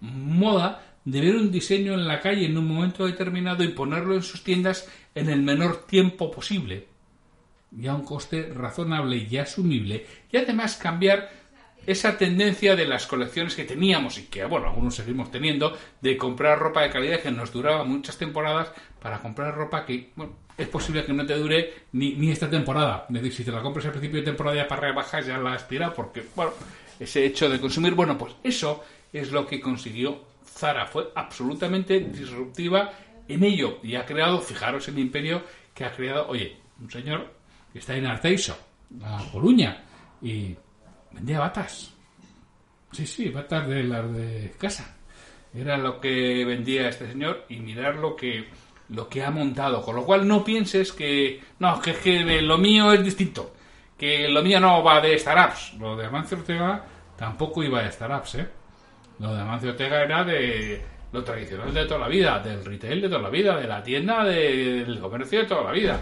moda, 0.00 0.87
de 1.10 1.20
ver 1.22 1.36
un 1.36 1.50
diseño 1.50 1.94
en 1.94 2.06
la 2.06 2.20
calle 2.20 2.44
en 2.44 2.58
un 2.58 2.68
momento 2.68 3.06
determinado 3.06 3.64
y 3.64 3.68
ponerlo 3.68 4.14
en 4.14 4.22
sus 4.22 4.44
tiendas 4.44 4.88
en 5.14 5.30
el 5.30 5.42
menor 5.42 5.86
tiempo 5.86 6.30
posible 6.30 6.86
y 7.76 7.86
a 7.86 7.94
un 7.94 8.04
coste 8.04 8.52
razonable 8.54 9.16
y 9.16 9.36
asumible 9.38 10.06
y 10.30 10.36
además 10.36 10.76
cambiar 10.76 11.30
esa 11.86 12.18
tendencia 12.18 12.76
de 12.76 12.86
las 12.86 13.06
colecciones 13.06 13.54
que 13.54 13.64
teníamos 13.64 14.18
y 14.18 14.24
que, 14.24 14.44
bueno, 14.44 14.66
algunos 14.66 14.96
seguimos 14.96 15.30
teniendo, 15.30 15.74
de 16.02 16.18
comprar 16.18 16.58
ropa 16.58 16.82
de 16.82 16.90
calidad 16.90 17.20
que 17.20 17.30
nos 17.30 17.50
duraba 17.50 17.84
muchas 17.84 18.18
temporadas 18.18 18.70
para 19.00 19.20
comprar 19.20 19.54
ropa 19.54 19.86
que, 19.86 20.10
bueno, 20.14 20.34
es 20.58 20.68
posible 20.68 21.06
que 21.06 21.14
no 21.14 21.24
te 21.24 21.38
dure 21.38 21.72
ni, 21.92 22.12
ni 22.12 22.30
esta 22.30 22.50
temporada. 22.50 23.06
Es 23.08 23.14
decir, 23.14 23.32
si 23.32 23.44
te 23.44 23.52
la 23.52 23.62
compras 23.62 23.86
al 23.86 23.92
principio 23.92 24.20
de 24.20 24.26
temporada 24.26 24.56
ya 24.56 24.68
para 24.68 24.82
rebajar 24.82 25.24
ya 25.24 25.38
la 25.38 25.54
has 25.54 25.66
tirado 25.66 25.94
porque, 25.94 26.22
bueno, 26.36 26.52
ese 27.00 27.24
hecho 27.24 27.48
de 27.48 27.58
consumir, 27.58 27.94
bueno, 27.94 28.18
pues 28.18 28.34
eso 28.44 28.84
es 29.10 29.32
lo 29.32 29.46
que 29.46 29.58
consiguió 29.58 30.27
Zara. 30.58 30.86
Fue 30.86 31.10
absolutamente 31.14 32.00
disruptiva 32.00 32.92
en 33.28 33.44
ello 33.44 33.78
y 33.82 33.94
ha 33.94 34.04
creado, 34.04 34.40
fijaros 34.40 34.88
el 34.88 34.98
imperio 34.98 35.42
que 35.74 35.84
ha 35.84 35.92
creado, 35.92 36.26
oye, 36.28 36.56
un 36.80 36.90
señor 36.90 37.32
que 37.72 37.78
está 37.78 37.94
en 37.94 38.06
Arteiso, 38.06 38.58
la 38.98 39.22
Coruña, 39.30 39.84
y 40.20 40.56
vendía 41.12 41.38
batas. 41.38 41.94
Sí, 42.90 43.06
sí, 43.06 43.28
batas 43.28 43.68
de 43.68 43.84
las 43.84 44.12
de 44.12 44.52
casa. 44.58 44.96
Era 45.54 45.76
lo 45.76 46.00
que 46.00 46.44
vendía 46.44 46.88
este 46.88 47.06
señor 47.06 47.44
y 47.48 47.56
mirar 47.56 47.96
lo 47.96 48.16
que 48.16 48.48
lo 48.88 49.08
que 49.08 49.22
ha 49.22 49.30
montado. 49.30 49.82
Con 49.82 49.96
lo 49.96 50.04
cual 50.04 50.26
no 50.26 50.42
pienses 50.42 50.92
que 50.92 51.40
no, 51.58 51.80
que, 51.80 51.94
que 51.94 52.42
lo 52.42 52.58
mío 52.58 52.92
es 52.92 53.04
distinto. 53.04 53.54
Que 53.96 54.28
lo 54.28 54.42
mío 54.42 54.60
no 54.60 54.82
va 54.82 55.00
de 55.00 55.18
startups. 55.18 55.74
Lo 55.78 55.96
de 55.96 56.06
Amancio 56.06 56.38
Ortega 56.38 56.84
tampoco 57.16 57.62
iba 57.62 57.82
de 57.82 57.92
startups, 57.92 58.34
¿eh? 58.36 58.48
Lo 59.18 59.34
de 59.34 59.40
Amancio 59.40 59.70
Ortega 59.70 60.02
era 60.02 60.24
de 60.24 60.80
lo 61.12 61.24
tradicional 61.24 61.72
de 61.72 61.86
toda 61.86 62.00
la 62.00 62.08
vida, 62.08 62.38
del 62.40 62.64
retail 62.64 63.00
de 63.00 63.08
toda 63.08 63.22
la 63.22 63.30
vida, 63.30 63.56
de 63.56 63.66
la 63.66 63.82
tienda, 63.82 64.24
del 64.24 64.98
comercio 65.00 65.40
de 65.40 65.46
toda 65.46 65.64
la 65.64 65.72
vida. 65.72 66.00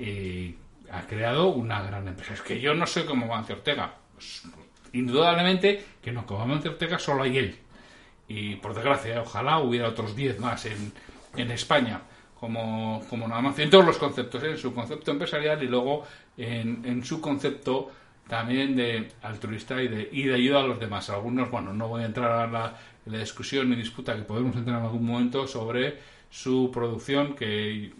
Y 0.00 0.54
ha 0.90 1.02
creado 1.02 1.48
una 1.48 1.82
gran 1.82 2.08
empresa. 2.08 2.34
Es 2.34 2.42
que 2.42 2.60
yo 2.60 2.74
no 2.74 2.86
soy 2.86 3.04
como 3.04 3.26
Amancio 3.26 3.56
Ortega 3.56 3.94
pues, 4.14 4.42
indudablemente 4.92 5.84
que 6.02 6.12
no, 6.12 6.26
como 6.26 6.42
Amancio 6.42 6.70
Ortega 6.70 6.98
solo 6.98 7.22
hay 7.22 7.38
él. 7.38 7.58
Y 8.26 8.56
por 8.56 8.74
desgracia, 8.74 9.22
ojalá 9.22 9.58
hubiera 9.58 9.88
otros 9.88 10.14
10 10.14 10.40
más 10.40 10.66
en, 10.66 10.92
en 11.36 11.50
España 11.50 12.02
como, 12.38 13.04
como 13.08 13.26
Amancio, 13.26 13.64
en 13.64 13.70
todos 13.70 13.84
los 13.84 13.98
conceptos, 13.98 14.42
en 14.44 14.56
su 14.56 14.74
concepto 14.74 15.10
empresarial 15.10 15.62
y 15.62 15.66
luego 15.66 16.04
en, 16.36 16.84
en 16.84 17.04
su 17.04 17.20
concepto 17.20 17.90
también 18.28 18.76
de 18.76 19.08
altruista 19.22 19.82
y 19.82 19.88
de, 19.88 20.08
y 20.12 20.24
de 20.24 20.34
ayuda 20.34 20.60
a 20.60 20.66
los 20.66 20.78
demás. 20.78 21.10
Algunos, 21.10 21.50
bueno, 21.50 21.72
no 21.72 21.88
voy 21.88 22.02
a 22.02 22.06
entrar 22.06 22.30
a 22.30 22.46
la, 22.46 22.78
la 23.06 23.18
discusión 23.18 23.70
ni 23.70 23.76
disputa 23.76 24.14
que 24.14 24.22
podemos 24.22 24.54
entrar 24.54 24.78
en 24.78 24.84
algún 24.84 25.04
momento 25.04 25.46
sobre 25.46 25.98
su 26.30 26.70
producción, 26.72 27.34
que 27.34 27.92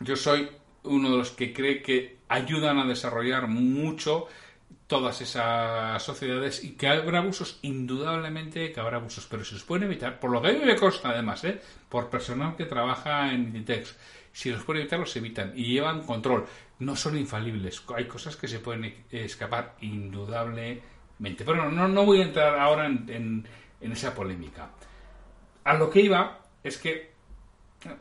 yo 0.00 0.16
soy 0.16 0.48
uno 0.84 1.10
de 1.10 1.18
los 1.18 1.30
que 1.30 1.52
cree 1.52 1.80
que 1.80 2.18
ayudan 2.28 2.78
a 2.78 2.86
desarrollar 2.86 3.46
mucho 3.46 4.26
todas 4.86 5.20
esas 5.20 6.02
sociedades 6.02 6.64
y 6.64 6.72
que 6.72 6.88
habrá 6.88 7.20
abusos, 7.20 7.58
indudablemente 7.62 8.72
que 8.72 8.80
habrá 8.80 8.98
abusos, 8.98 9.26
pero 9.30 9.44
se 9.44 9.54
los 9.54 9.62
pueden 9.62 9.84
evitar, 9.84 10.18
por 10.18 10.30
lo 10.30 10.42
que 10.42 10.48
a 10.48 10.52
mí 10.52 10.60
me 10.64 10.76
consta 10.76 11.10
además, 11.10 11.44
¿eh? 11.44 11.60
por 11.88 12.10
personal 12.10 12.56
que 12.56 12.66
trabaja 12.66 13.32
en 13.32 13.44
Inditex, 13.44 13.96
si 14.32 14.50
los 14.50 14.62
pueden 14.62 14.82
evitar, 14.82 14.98
los 14.98 15.14
evitan 15.16 15.52
y 15.54 15.64
llevan 15.64 16.02
control. 16.02 16.46
No 16.78 16.96
son 16.96 17.16
infalibles, 17.16 17.82
hay 17.94 18.06
cosas 18.06 18.36
que 18.36 18.48
se 18.48 18.58
pueden 18.58 19.04
escapar 19.10 19.76
indudablemente. 19.80 21.44
Pero 21.44 21.70
no, 21.70 21.88
no 21.88 22.04
voy 22.04 22.20
a 22.20 22.24
entrar 22.24 22.58
ahora 22.58 22.86
en, 22.86 23.46
en, 23.80 23.92
esa 23.92 24.14
polémica. 24.14 24.70
A 25.64 25.74
lo 25.74 25.90
que 25.90 26.00
iba 26.00 26.40
es 26.62 26.78
que, 26.78 27.12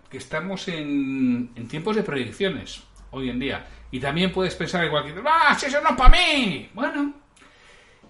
que 0.09 0.17
estamos 0.17 0.67
en, 0.67 1.51
en 1.55 1.67
tiempos 1.67 1.95
de 1.95 2.03
proyecciones 2.03 2.83
hoy 3.11 3.29
en 3.29 3.39
día. 3.39 3.65
Y 3.91 3.99
también 3.99 4.31
puedes 4.31 4.55
pensar 4.55 4.85
igual 4.85 5.03
que, 5.03 5.13
¡ah, 5.25 5.55
si 5.59 5.65
eso 5.67 5.81
no 5.81 5.89
es 5.89 5.95
para 5.95 6.09
mí! 6.09 6.69
Bueno, 6.73 7.13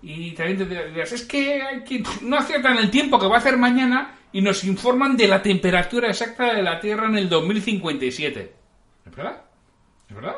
y 0.03 0.31
también 0.31 0.57
te 0.57 0.89
dirás, 0.89 1.11
es 1.11 1.25
que, 1.25 1.61
hay 1.61 1.83
que 1.83 2.03
no 2.21 2.37
aciertan 2.37 2.77
el 2.77 2.89
tiempo 2.89 3.19
que 3.19 3.27
va 3.27 3.35
a 3.35 3.39
hacer 3.39 3.57
mañana 3.57 4.15
y 4.33 4.41
nos 4.41 4.63
informan 4.63 5.17
de 5.17 5.27
la 5.27 5.41
temperatura 5.41 6.09
exacta 6.09 6.53
de 6.53 6.63
la 6.63 6.79
Tierra 6.79 7.07
en 7.07 7.17
el 7.17 7.29
2057. 7.29 8.53
¿Es 9.05 9.15
verdad? 9.15 9.41
¿Es 10.09 10.15
verdad? 10.15 10.37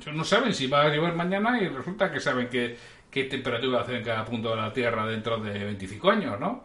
Ellos 0.00 0.14
no 0.14 0.24
saben 0.24 0.54
si 0.54 0.66
va 0.66 0.82
a 0.82 0.94
llover 0.94 1.14
mañana 1.14 1.60
y 1.60 1.68
resulta 1.68 2.10
que 2.10 2.20
saben 2.20 2.48
que, 2.48 2.76
qué 3.10 3.24
temperatura 3.24 3.80
hacer 3.80 3.96
en 3.96 4.04
cada 4.04 4.24
punto 4.24 4.50
de 4.50 4.56
la 4.56 4.72
Tierra 4.72 5.06
dentro 5.06 5.38
de 5.38 5.64
25 5.64 6.10
años, 6.10 6.40
¿no? 6.40 6.64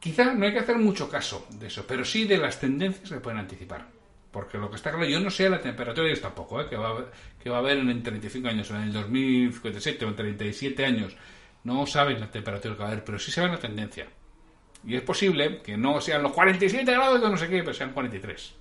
Quizá 0.00 0.32
no 0.32 0.46
hay 0.46 0.52
que 0.52 0.60
hacer 0.60 0.76
mucho 0.78 1.10
caso 1.10 1.46
de 1.50 1.66
eso, 1.66 1.84
pero 1.86 2.04
sí 2.04 2.24
de 2.24 2.38
las 2.38 2.60
tendencias 2.60 3.10
que 3.10 3.20
pueden 3.20 3.40
anticipar. 3.40 3.86
Porque 4.30 4.58
lo 4.58 4.70
que 4.70 4.76
está 4.76 4.90
claro, 4.90 5.06
yo 5.06 5.18
no 5.20 5.30
sé 5.30 5.48
la 5.48 5.60
temperatura, 5.60 6.06
ellos 6.06 6.20
tampoco, 6.20 6.60
¿eh? 6.60 6.66
que, 6.68 6.76
va 6.76 7.06
que 7.42 7.50
va 7.50 7.56
a 7.56 7.60
haber 7.60 7.78
en 7.78 8.02
35 8.02 8.48
años, 8.48 8.70
o 8.70 8.76
en 8.76 8.82
el 8.82 8.92
2057 8.92 10.04
o 10.04 10.08
en 10.08 10.16
37 10.16 10.84
años. 10.84 11.16
No 11.64 11.86
saben 11.86 12.20
la 12.20 12.30
temperatura 12.30 12.74
que 12.74 12.80
va 12.80 12.88
a 12.88 12.92
haber, 12.92 13.04
pero 13.04 13.18
sí 13.18 13.32
saben 13.32 13.52
la 13.52 13.58
tendencia. 13.58 14.06
Y 14.86 14.96
es 14.96 15.02
posible 15.02 15.60
que 15.62 15.76
no 15.76 16.00
sean 16.00 16.22
los 16.22 16.32
47 16.32 16.90
grados 16.90 17.20
de 17.20 17.28
no 17.28 17.36
sé 17.36 17.48
qué, 17.48 17.60
pero 17.60 17.74
sean 17.74 17.92
43. 17.92 18.54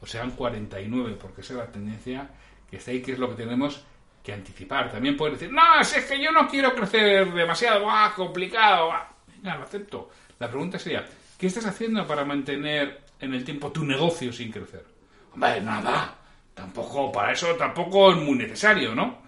O 0.00 0.06
sean 0.06 0.32
49, 0.32 1.16
porque 1.20 1.40
esa 1.40 1.54
es 1.54 1.58
la 1.58 1.66
tendencia 1.66 2.28
que 2.70 2.76
está 2.76 2.90
ahí, 2.90 3.00
que 3.00 3.12
es 3.12 3.18
lo 3.18 3.28
que 3.30 3.36
tenemos 3.36 3.84
que 4.22 4.32
anticipar. 4.32 4.90
También 4.90 5.16
pueden 5.16 5.34
decir, 5.34 5.52
no, 5.52 5.80
es 5.80 5.92
que 6.04 6.22
yo 6.22 6.32
no 6.32 6.48
quiero 6.48 6.74
crecer 6.74 7.32
demasiado, 7.32 7.90
ah, 7.90 8.12
complicado. 8.14 8.90
Venga, 9.26 9.56
lo 9.56 9.64
acepto. 9.64 10.10
La 10.38 10.48
pregunta 10.48 10.78
sería, 10.78 11.04
¿qué 11.38 11.46
estás 11.46 11.66
haciendo 11.66 12.06
para 12.06 12.24
mantener 12.24 13.02
en 13.20 13.34
el 13.34 13.44
tiempo 13.44 13.70
tu 13.70 13.84
negocio 13.84 14.32
sin 14.32 14.50
crecer? 14.50 14.84
Hombre, 15.32 15.60
nada. 15.60 16.16
Tampoco, 16.54 17.10
para 17.10 17.32
eso 17.32 17.54
tampoco 17.56 18.12
es 18.12 18.16
muy 18.16 18.36
necesario, 18.38 18.94
¿no? 18.94 19.22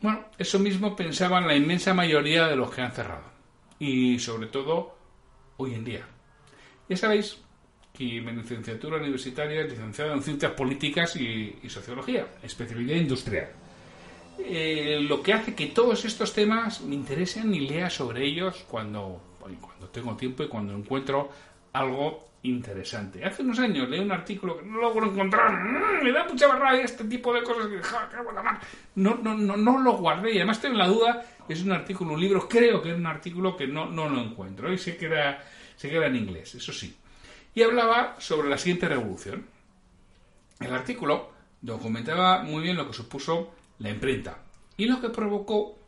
Bueno, 0.00 0.26
eso 0.38 0.58
mismo 0.58 0.94
pensaban 0.94 1.46
la 1.46 1.56
inmensa 1.56 1.92
mayoría 1.92 2.46
de 2.46 2.56
los 2.56 2.72
que 2.72 2.82
han 2.82 2.92
cerrado. 2.92 3.24
Y 3.78 4.18
sobre 4.18 4.46
todo 4.46 4.96
hoy 5.56 5.74
en 5.74 5.84
día. 5.84 6.06
Ya 6.88 6.96
sabéis 6.96 7.38
que 7.92 8.20
mi 8.20 8.32
licenciatura 8.32 8.96
universitaria 8.96 9.62
es 9.62 9.70
licenciada 9.70 10.14
en 10.14 10.22
Ciencias 10.22 10.52
Políticas 10.52 11.16
y, 11.16 11.56
Sociología, 11.68 12.26
especialidad 12.42 12.96
industrial. 12.96 13.48
Eh, 14.38 14.98
lo 15.08 15.22
que 15.22 15.32
hace 15.32 15.54
que 15.54 15.66
todos 15.66 16.04
estos 16.04 16.32
temas 16.32 16.80
me 16.80 16.96
interesen 16.96 17.54
y 17.54 17.60
lea 17.60 17.88
sobre 17.88 18.24
ellos 18.24 18.64
cuando, 18.68 19.36
cuando 19.38 19.88
tengo 19.88 20.16
tiempo 20.16 20.42
y 20.42 20.48
cuando 20.48 20.74
encuentro 20.74 21.30
algo 21.72 22.24
interesante. 22.44 23.24
Hace 23.24 23.42
unos 23.42 23.58
años 23.58 23.88
leí 23.88 24.00
un 24.00 24.12
artículo 24.12 24.58
que 24.58 24.66
no 24.66 24.78
logro 24.78 25.10
encontrar, 25.10 25.50
mm, 25.52 26.04
me 26.04 26.12
da 26.12 26.24
mucha 26.24 26.46
barra 26.46 26.78
este 26.78 27.04
tipo 27.04 27.32
de 27.32 27.42
cosas 27.42 27.68
no, 28.96 29.14
no, 29.16 29.34
no, 29.34 29.56
no 29.56 29.78
lo 29.78 29.92
guardé 29.94 30.32
y 30.32 30.36
además 30.36 30.60
tengo 30.60 30.76
la 30.76 30.86
duda, 30.86 31.24
es 31.48 31.62
un 31.62 31.72
artículo, 31.72 32.14
un 32.14 32.20
libro, 32.20 32.48
creo 32.48 32.80
que 32.82 32.90
es 32.90 32.96
un 32.96 33.06
artículo 33.06 33.56
que 33.56 33.66
no, 33.66 33.86
no 33.86 34.08
lo 34.08 34.20
encuentro 34.20 34.72
y 34.72 34.78
sé 34.78 34.96
que, 34.96 35.06
era, 35.06 35.44
era 35.82 36.06
en 36.06 36.16
inglés, 36.16 36.54
eso 36.54 36.72
sí. 36.72 36.96
Y 37.54 37.62
hablaba 37.62 38.16
sobre 38.18 38.48
la 38.48 38.58
siguiente 38.58 38.88
revolución. 38.88 39.46
El 40.60 40.72
artículo 40.72 41.30
documentaba 41.60 42.42
muy 42.42 42.62
bien 42.62 42.76
lo 42.76 42.86
que 42.86 42.94
supuso 42.94 43.54
la 43.78 43.90
imprenta 43.90 44.38
y 44.76 44.86
lo 44.86 45.00
que 45.00 45.10
provocó 45.10 45.78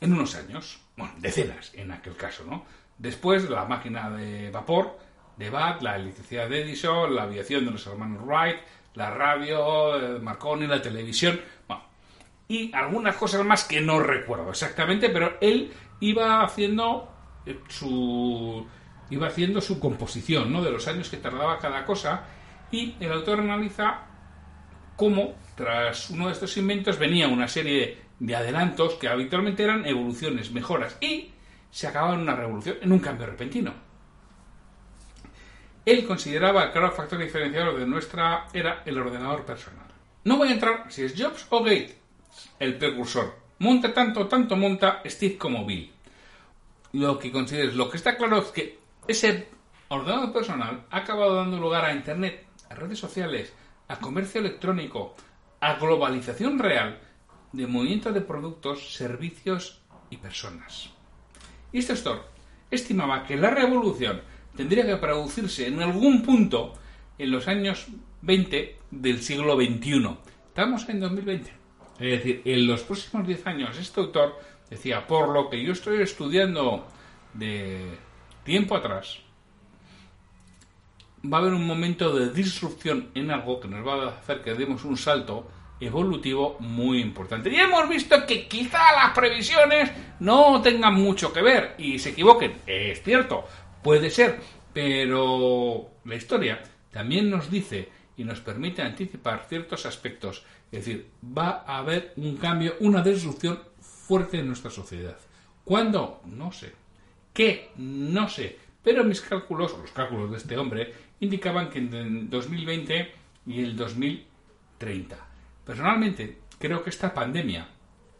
en 0.00 0.12
unos 0.12 0.34
años, 0.34 0.80
bueno, 0.96 1.14
decenas 1.18 1.72
en 1.74 1.92
aquel 1.92 2.16
caso, 2.16 2.44
¿no? 2.44 2.64
Después 2.98 3.48
la 3.50 3.64
máquina 3.64 4.10
de 4.10 4.50
vapor, 4.50 4.98
de 5.36 5.50
Bat, 5.50 5.82
la 5.82 5.96
electricidad 5.96 6.48
de 6.48 6.62
Edison, 6.62 7.14
la 7.14 7.24
aviación 7.24 7.64
de 7.64 7.72
los 7.72 7.86
hermanos 7.86 8.22
Wright, 8.24 8.56
la 8.94 9.10
radio, 9.10 10.20
Marconi, 10.20 10.66
la 10.66 10.80
televisión, 10.80 11.40
y 12.48 12.74
algunas 12.74 13.16
cosas 13.16 13.44
más 13.44 13.64
que 13.64 13.80
no 13.80 14.00
recuerdo 14.00 14.50
exactamente, 14.50 15.08
pero 15.10 15.38
él 15.40 15.72
iba 16.00 16.42
haciendo 16.42 17.10
eh, 17.46 17.58
su 17.68 18.66
iba 19.10 19.26
haciendo 19.26 19.60
su 19.60 19.78
composición, 19.78 20.52
¿no? 20.52 20.62
De 20.62 20.70
los 20.70 20.88
años 20.88 21.08
que 21.08 21.18
tardaba 21.18 21.58
cada 21.58 21.84
cosa 21.84 22.24
y 22.70 22.94
el 23.00 23.12
autor 23.12 23.40
analiza 23.40 24.06
cómo 24.96 25.34
tras 25.54 26.10
uno 26.10 26.26
de 26.26 26.32
estos 26.32 26.56
inventos 26.56 26.98
venía 26.98 27.28
una 27.28 27.48
serie 27.48 27.98
de 28.18 28.36
adelantos 28.36 28.94
que 28.94 29.08
habitualmente 29.08 29.62
eran 29.62 29.86
evoluciones, 29.86 30.52
mejoras 30.52 30.96
y 31.00 31.32
se 31.70 31.86
acababa 31.86 32.14
en 32.14 32.20
una 32.20 32.34
revolución, 32.36 32.76
en 32.80 32.92
un 32.92 32.98
cambio 32.98 33.26
repentino. 33.26 33.74
Él 35.84 36.06
consideraba 36.06 36.64
el 36.64 36.72
claro 36.72 36.92
factor 36.92 37.18
diferenciador 37.18 37.78
de 37.78 37.86
nuestra 37.86 38.46
era 38.52 38.82
el 38.86 38.98
ordenador 38.98 39.44
personal. 39.44 39.86
No 40.24 40.38
voy 40.38 40.48
a 40.48 40.52
entrar 40.52 40.86
si 40.88 41.02
es 41.02 41.14
Jobs 41.20 41.46
o 41.50 41.62
Gates, 41.62 41.96
el 42.58 42.76
precursor. 42.76 43.34
Monta 43.58 43.92
tanto, 43.92 44.26
tanto 44.26 44.56
monta 44.56 45.02
Steve 45.06 45.36
como 45.36 45.64
Bill. 45.64 45.90
Lo 46.92 47.18
que 47.18 47.32
consideres, 47.32 47.74
lo 47.74 47.90
que 47.90 47.96
está 47.96 48.16
claro 48.16 48.38
es 48.38 48.48
que 48.48 48.78
ese 49.06 49.48
ordenador 49.88 50.32
personal 50.32 50.84
ha 50.90 50.98
acabado 50.98 51.36
dando 51.36 51.58
lugar 51.58 51.84
a 51.84 51.92
Internet, 51.92 52.46
a 52.70 52.74
redes 52.74 52.98
sociales, 52.98 53.52
a 53.88 53.96
comercio 53.96 54.40
electrónico, 54.40 55.14
a 55.60 55.74
globalización 55.74 56.58
real 56.58 56.98
de 57.52 57.66
movimiento 57.66 58.12
de 58.12 58.20
productos, 58.20 58.94
servicios 58.94 59.80
y 60.10 60.16
personas. 60.16 60.90
Y 61.72 61.78
este 61.78 61.92
autor 61.92 62.26
estimaba 62.70 63.24
que 63.24 63.36
la 63.36 63.50
revolución 63.50 64.20
tendría 64.56 64.86
que 64.86 64.96
producirse 64.96 65.66
en 65.66 65.82
algún 65.82 66.22
punto 66.22 66.74
en 67.18 67.30
los 67.30 67.48
años 67.48 67.86
20 68.22 68.78
del 68.90 69.22
siglo 69.22 69.56
XXI. 69.56 70.16
Estamos 70.48 70.88
en 70.88 71.00
2020. 71.00 71.63
Es 71.98 72.10
decir, 72.10 72.42
en 72.44 72.66
los 72.66 72.82
próximos 72.82 73.26
10 73.26 73.46
años, 73.46 73.78
este 73.78 74.00
autor 74.00 74.38
decía, 74.68 75.06
por 75.06 75.28
lo 75.28 75.48
que 75.48 75.62
yo 75.62 75.72
estoy 75.72 76.02
estudiando 76.02 76.86
de 77.34 77.98
tiempo 78.44 78.76
atrás, 78.76 79.18
va 81.24 81.38
a 81.38 81.40
haber 81.40 81.54
un 81.54 81.66
momento 81.66 82.14
de 82.14 82.32
disrupción 82.32 83.10
en 83.14 83.30
algo 83.30 83.60
que 83.60 83.68
nos 83.68 83.86
va 83.86 83.94
a 83.94 84.08
hacer 84.18 84.42
que 84.42 84.54
demos 84.54 84.84
un 84.84 84.96
salto 84.96 85.48
evolutivo 85.80 86.56
muy 86.60 87.00
importante. 87.00 87.50
Y 87.50 87.56
hemos 87.56 87.88
visto 87.88 88.26
que 88.26 88.46
quizá 88.46 88.92
las 88.92 89.12
previsiones 89.14 89.90
no 90.20 90.60
tengan 90.62 90.94
mucho 90.94 91.32
que 91.32 91.42
ver 91.42 91.74
y 91.78 91.98
se 91.98 92.10
equivoquen. 92.10 92.54
Es 92.66 93.02
cierto, 93.02 93.44
puede 93.82 94.10
ser, 94.10 94.40
pero 94.72 95.90
la 96.04 96.14
historia 96.14 96.62
también 96.90 97.30
nos 97.30 97.50
dice 97.50 97.88
y 98.16 98.24
nos 98.24 98.40
permite 98.40 98.82
anticipar 98.82 99.46
ciertos 99.48 99.86
aspectos. 99.86 100.44
Es 100.70 100.84
decir, 100.84 101.10
va 101.36 101.64
a 101.66 101.78
haber 101.78 102.12
un 102.16 102.36
cambio, 102.36 102.74
una 102.80 103.02
disrupción 103.02 103.60
fuerte 103.80 104.38
en 104.38 104.46
nuestra 104.46 104.70
sociedad. 104.70 105.16
¿Cuándo? 105.64 106.20
No 106.26 106.52
sé. 106.52 106.72
¿Qué? 107.32 107.70
No 107.76 108.28
sé. 108.28 108.58
Pero 108.82 109.02
mis 109.02 109.20
cálculos, 109.20 109.76
los 109.78 109.90
cálculos 109.92 110.30
de 110.30 110.36
este 110.36 110.58
hombre, 110.58 110.92
indicaban 111.20 111.70
que 111.70 111.78
en 111.78 112.28
2020 112.28 113.12
y 113.46 113.62
el 113.62 113.76
2030. 113.76 115.16
Personalmente, 115.64 116.38
creo 116.58 116.82
que 116.82 116.90
esta 116.90 117.14
pandemia 117.14 117.66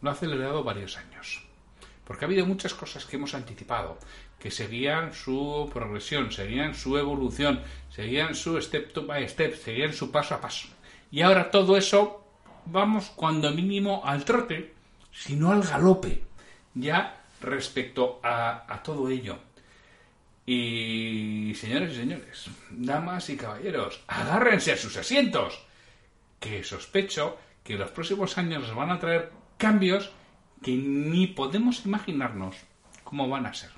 lo 0.01 0.11
ha 0.11 0.13
acelerado 0.13 0.65
varios 0.65 0.97
años. 0.97 1.14
Porque 2.07 2.25
ha 2.25 2.29
habido 2.29 2.47
muchas 2.47 2.75
cosas 2.75 3.05
que 3.07 3.17
hemos 3.17 3.35
anticipado, 3.35 3.99
que 4.39 4.51
seguían 4.51 5.15
su 5.15 5.71
progresión, 5.73 6.31
seguían 6.33 6.75
su 6.75 6.99
evolución, 6.99 7.63
seguían 7.91 8.35
su 8.35 8.61
step 8.61 9.07
by 9.07 9.29
step, 9.29 9.57
seguían 9.57 9.93
su 9.93 10.11
paso 10.11 10.35
a 10.35 10.41
paso. 10.41 10.69
Y 11.11 11.23
ahora 11.23 11.51
todo 11.51 11.77
eso 11.77 12.25
vamos 12.67 13.11
cuando 13.15 13.51
mínimo 13.51 14.03
al 14.05 14.25
trote, 14.25 14.75
si 15.13 15.37
no 15.37 15.53
al 15.53 15.63
galope, 15.63 16.23
ya 16.75 17.23
respecto 17.41 18.21
a, 18.23 18.73
a 18.73 18.83
todo 18.83 19.09
ello. 19.09 19.39
Y 20.47 21.55
señores 21.55 21.95
y 21.95 21.97
señores, 21.97 22.47
damas 22.71 23.31
y 23.31 23.37
caballeros, 23.37 24.03
agárrense 24.07 24.73
a 24.73 24.77
sus 24.77 24.97
asientos, 24.97 25.65
que 26.39 26.63
sospecho 26.65 27.39
que 27.63 27.77
los 27.77 27.91
próximos 27.91 28.37
años 28.37 28.69
nos 28.69 28.77
van 28.77 28.91
a 28.91 28.99
traer 28.99 29.33
cambios 29.57 30.11
que 30.65 30.75
ni 30.75 31.27
podemos 31.27 31.85
imaginarnos 31.85 32.57
cómo 33.05 33.29
van 33.29 33.45
a 33.45 33.55
ser. 33.55 33.71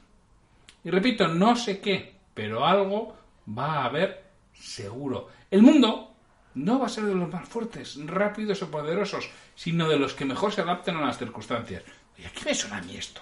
Y 0.84 0.90
repito, 0.90 1.26
no 1.26 1.56
sé 1.56 1.80
qué, 1.80 2.14
pero 2.32 2.64
algo 2.64 3.16
va 3.46 3.80
a 3.80 3.84
haber 3.86 4.24
seguro. 4.54 5.28
El 5.50 5.62
mundo 5.62 6.14
no 6.54 6.78
va 6.78 6.86
a 6.86 6.88
ser 6.88 7.04
de 7.04 7.14
los 7.14 7.28
más 7.28 7.48
fuertes, 7.48 7.98
rápidos 8.06 8.62
o 8.62 8.70
poderosos, 8.70 9.28
sino 9.56 9.88
de 9.88 9.98
los 9.98 10.14
que 10.14 10.24
mejor 10.24 10.52
se 10.52 10.60
adapten 10.60 10.96
a 10.96 11.04
las 11.04 11.18
circunstancias. 11.18 11.82
¿Y 12.16 12.24
aquí 12.24 12.44
me 12.44 12.54
suena 12.54 12.78
a 12.78 12.82
mí 12.82 12.96
esto? 12.96 13.20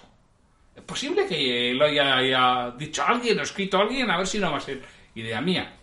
Es 0.75 0.83
posible 0.83 1.25
que 1.25 1.73
lo 1.73 1.85
haya, 1.85 2.71
dicho 2.77 3.03
alguien 3.03 3.39
o 3.39 3.41
escrito 3.41 3.79
alguien, 3.79 4.11
a 4.11 4.17
ver 4.17 4.27
si 4.27 4.37
no 4.37 4.51
va 4.51 4.57
a 4.57 4.61
ser 4.61 4.83
idea 5.15 5.41
mía. 5.41 5.73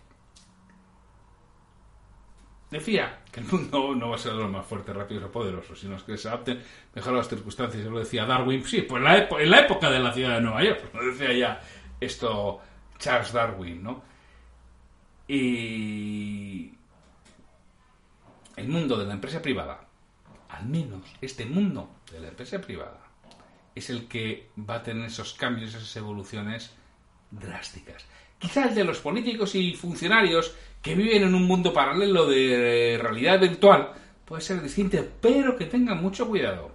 Decía 2.72 3.18
que 3.30 3.40
el 3.40 3.46
mundo 3.46 3.94
no 3.96 4.08
va 4.08 4.16
a 4.16 4.18
ser 4.18 4.32
los 4.32 4.50
más 4.50 4.64
fuertes, 4.64 4.96
rápidos 4.96 5.24
o 5.24 5.30
poderosos, 5.30 5.78
sino 5.78 6.02
que 6.04 6.16
se 6.16 6.28
adapten 6.28 6.60
mejor 6.94 7.12
a 7.12 7.18
las 7.18 7.28
circunstancias. 7.28 7.84
Yo 7.84 7.90
lo 7.90 7.98
decía 7.98 8.24
Darwin, 8.24 8.64
sí, 8.64 8.80
pues 8.80 8.98
en 8.98 9.50
la 9.50 9.60
época 9.60 9.90
de 9.90 10.00
la 10.00 10.12
ciudad 10.12 10.36
de 10.36 10.40
Nueva 10.40 10.64
York, 10.64 10.90
lo 10.94 11.04
decía 11.04 11.32
ya 11.34 11.60
esto 12.00 12.60
Charles 12.98 13.32
Darwin, 13.32 13.82
¿no? 13.82 14.02
Y 15.28 16.72
el 18.56 18.68
mundo 18.68 18.96
de 18.96 19.04
la 19.04 19.14
empresa 19.14 19.42
privada, 19.42 19.86
al 20.48 20.66
menos 20.66 21.02
este 21.20 21.44
mundo 21.44 21.96
de 22.10 22.20
la 22.20 22.28
empresa 22.28 22.60
privada, 22.60 23.00
es 23.74 23.90
el 23.90 24.08
que 24.08 24.48
va 24.58 24.76
a 24.76 24.82
tener 24.82 25.06
esos 25.06 25.34
cambios, 25.34 25.74
esas 25.74 25.94
evoluciones 25.96 26.74
drásticas. 27.32 28.04
Quizá 28.38 28.68
el 28.68 28.74
de 28.74 28.84
los 28.84 28.98
políticos 28.98 29.54
y 29.54 29.74
funcionarios 29.74 30.54
que 30.80 30.94
viven 30.94 31.22
en 31.22 31.34
un 31.34 31.44
mundo 31.44 31.72
paralelo 31.72 32.26
de 32.26 32.98
realidad 33.00 33.40
virtual 33.40 33.92
puede 34.24 34.42
ser 34.42 34.62
distinto, 34.62 34.98
pero 35.20 35.56
que 35.56 35.66
tengan 35.66 36.02
mucho 36.02 36.26
cuidado. 36.26 36.70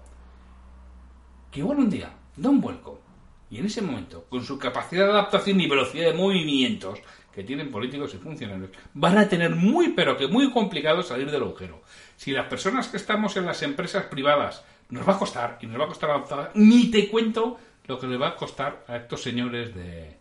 Que 1.51 1.59
igual 1.59 1.79
un 1.79 1.89
día 1.89 2.11
da 2.35 2.49
un 2.49 2.61
vuelco 2.61 3.01
y 3.49 3.59
en 3.59 3.65
ese 3.65 3.81
momento, 3.81 4.25
con 4.29 4.43
su 4.43 4.59
capacidad 4.59 5.05
de 5.05 5.11
adaptación 5.11 5.59
y 5.61 5.67
velocidad 5.67 6.11
de 6.11 6.17
movimientos 6.17 6.99
que 7.33 7.43
tienen 7.43 7.71
políticos 7.71 8.13
y 8.13 8.17
funcionarios, 8.17 8.71
van 8.93 9.17
a 9.17 9.29
tener 9.29 9.55
muy 9.55 9.89
pero 9.89 10.17
que 10.17 10.27
muy 10.27 10.51
complicado 10.51 11.03
salir 11.03 11.31
del 11.31 11.43
agujero. 11.43 11.81
Si 12.15 12.31
las 12.31 12.47
personas 12.47 12.87
que 12.87 12.97
estamos 12.97 13.37
en 13.37 13.45
las 13.45 13.61
empresas 13.61 14.05
privadas 14.05 14.63
nos 14.89 15.07
va 15.07 15.13
a 15.13 15.19
costar, 15.19 15.57
y 15.61 15.67
nos 15.67 15.79
va 15.79 15.85
a 15.85 15.89
costar 15.89 16.09
adaptar, 16.09 16.51
ni 16.55 16.89
te 16.91 17.09
cuento 17.09 17.57
lo 17.87 17.99
que 17.99 18.07
le 18.07 18.17
va 18.17 18.29
a 18.29 18.35
costar 18.35 18.83
a 18.87 18.97
estos 18.97 19.21
señores 19.21 19.73
de 19.73 20.17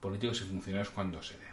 políticos 0.00 0.40
y 0.40 0.44
funcionarios 0.44 0.90
cuando 0.90 1.22
se 1.22 1.34
den. 1.38 1.48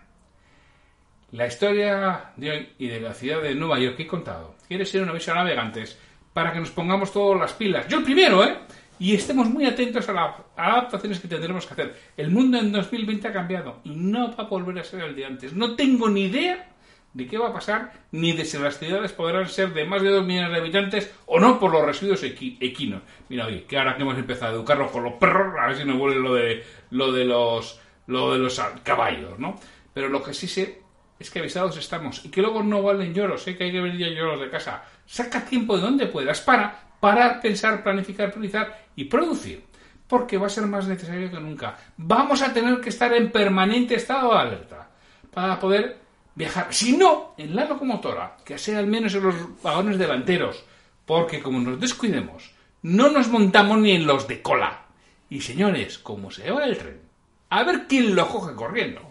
La 1.32 1.48
historia 1.48 2.32
de 2.38 2.52
hoy 2.52 2.70
y 2.78 2.88
de 2.88 3.02
la 3.02 3.14
ciudad 3.14 3.42
de 3.42 3.56
Nueva 3.56 3.80
York 3.80 3.98
que 3.98 4.04
he 4.04 4.08
contado 4.08 4.56
quiere 4.68 4.86
ser 4.86 5.02
una 5.02 5.12
visión 5.12 5.36
navegantes 5.36 6.00
para 6.34 6.54
que 6.54 6.60
nos 6.60 6.70
pongamos 6.70 7.12
todas 7.12 7.40
las 7.40 7.54
pilas. 7.54 7.88
Yo 7.88 7.98
el 7.98 8.04
primero, 8.04 8.44
¿eh? 8.44 8.58
Y 9.00 9.14
estemos 9.14 9.50
muy 9.50 9.66
atentos 9.66 10.08
a 10.08 10.14
las 10.14 10.36
adaptaciones 10.56 11.20
que 11.20 11.28
tendremos 11.28 11.66
que 11.66 11.74
hacer. 11.74 11.96
El 12.16 12.30
mundo 12.30 12.58
en 12.58 12.72
2020 12.72 13.28
ha 13.28 13.34
cambiado 13.34 13.82
y 13.84 13.90
no 13.90 14.34
va 14.36 14.46
a 14.46 14.48
volver 14.48 14.80
a 14.80 14.84
ser 14.84 15.02
el 15.02 15.16
de 15.16 15.26
antes. 15.26 15.54
No 15.54 15.76
tengo 15.76 16.08
ni 16.10 16.26
idea 16.26 16.70
de 17.16 17.28
qué 17.28 17.38
va 17.38 17.48
a 17.48 17.54
pasar, 17.54 17.94
ni 18.12 18.34
de 18.34 18.44
si 18.44 18.58
las 18.58 18.78
ciudades 18.78 19.14
podrán 19.14 19.48
ser 19.48 19.74
de 19.74 19.86
más 19.86 20.02
de 20.02 20.10
2 20.10 20.26
millones 20.26 20.52
de 20.52 20.58
habitantes 20.58 21.16
o 21.26 21.40
no 21.40 21.60
por 21.60 21.72
los 21.72 21.86
residuos 21.86 22.22
equinos. 22.24 23.02
Mira, 23.30 23.46
oye, 23.48 23.64
que 23.64 23.78
ahora 23.78 23.96
que 23.96 24.02
hemos 24.02 24.18
empezado 24.18 24.52
a 24.52 24.56
educarlos 24.56 24.92
con 24.92 25.04
los 25.04 25.14
perros, 25.14 25.56
a 25.58 25.68
ver 25.68 25.78
si 25.78 25.86
nos 25.86 25.98
vuelve 25.98 26.20
lo 26.20 26.34
de, 26.34 26.64
lo 26.92 27.14
de 27.14 27.24
los 27.24 27.80
lo 28.08 28.34
de 28.34 28.40
los 28.40 28.62
caballos, 28.84 29.40
¿no? 29.40 29.60
Pero 29.94 30.10
lo 30.10 30.22
que 30.22 30.34
sí 30.34 30.48
sé 30.48 30.82
es 31.18 31.30
que 31.30 31.40
avisados 31.40 31.78
estamos 31.78 32.24
y 32.26 32.30
que 32.30 32.42
luego 32.42 32.62
no 32.62 32.82
valen 32.82 33.14
lloros, 33.14 33.48
¿eh? 33.48 33.56
que 33.56 33.66
hay 33.66 33.72
que 33.72 33.82
venir 33.82 34.14
lloros 34.14 34.42
de 34.42 34.50
casa. 34.50 34.84
Saca 35.06 35.46
tiempo 35.46 35.76
de 35.76 35.84
donde 35.84 36.08
puedas 36.08 36.42
para 36.42 36.86
parar, 37.00 37.40
pensar, 37.42 37.84
planificar, 37.84 38.32
priorizar 38.32 38.86
y 38.96 39.06
producir, 39.06 39.64
porque 40.08 40.38
va 40.38 40.48
a 40.48 40.50
ser 40.50 40.66
más 40.66 40.88
necesario 40.88 41.32
que 41.32 41.40
nunca. 41.40 41.78
Vamos 41.98 42.42
a 42.42 42.54
tener 42.54 42.82
que 42.82 42.90
estar 42.90 43.14
en 43.14 43.32
permanente 43.32 43.96
estado 43.96 44.34
de 44.34 44.40
alerta 44.40 44.90
para 45.34 45.60
poder 45.60 45.98
viajar, 46.36 46.68
si 46.74 46.98
no 46.98 47.34
en 47.38 47.56
la 47.56 47.66
locomotora, 47.66 48.38
que 48.44 48.58
sea 48.58 48.80
al 48.80 48.88
menos 48.88 49.16
en 49.16 49.24
los 49.24 49.62
vagones 49.62 49.98
delanteros, 49.98 50.64
porque 51.06 51.42
como 51.42 51.60
nos 51.60 51.80
descuidemos, 51.80 52.54
no 52.82 53.10
nos 53.10 53.30
montamos 53.30 53.78
ni 53.80 53.92
en 53.92 54.06
los 54.06 54.28
de 54.28 54.42
cola. 54.42 54.82
Y 55.30 55.42
señores, 55.42 55.98
como 55.98 56.30
se 56.30 56.52
va 56.52 56.66
el 56.66 56.78
tren, 56.78 57.05
a 57.50 57.64
ver 57.64 57.86
quién 57.88 58.16
lo 58.16 58.28
coge 58.28 58.56
corriendo. 58.56 59.02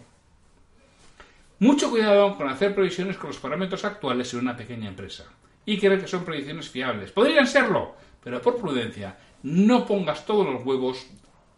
Mucho 1.59 1.89
cuidado 1.89 2.35
con 2.35 2.49
hacer 2.49 2.75
previsiones 2.75 3.17
con 3.17 3.29
los 3.29 3.39
parámetros 3.39 3.85
actuales 3.85 4.33
en 4.33 4.41
una 4.41 4.57
pequeña 4.57 4.89
empresa 4.89 5.25
y 5.65 5.79
creer 5.79 6.01
que 6.01 6.07
son 6.07 6.25
previsiones 6.25 6.69
fiables. 6.69 7.11
Podrían 7.11 7.47
serlo, 7.47 7.95
pero 8.23 8.41
por 8.41 8.57
prudencia, 8.57 9.17
no 9.43 9.85
pongas 9.85 10.25
todos 10.25 10.45
los 10.45 10.65
huevos 10.65 11.05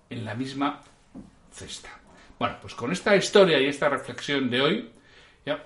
en 0.10 0.24
la 0.24 0.36
misma 0.36 0.84
cesta. 1.52 1.90
Bueno, 2.38 2.58
pues 2.62 2.76
con 2.76 2.92
esta 2.92 3.16
historia 3.16 3.60
y 3.60 3.66
esta 3.66 3.90
reflexión 3.90 4.50
de 4.50 4.62
hoy, 4.62 4.90
ya 5.46 5.66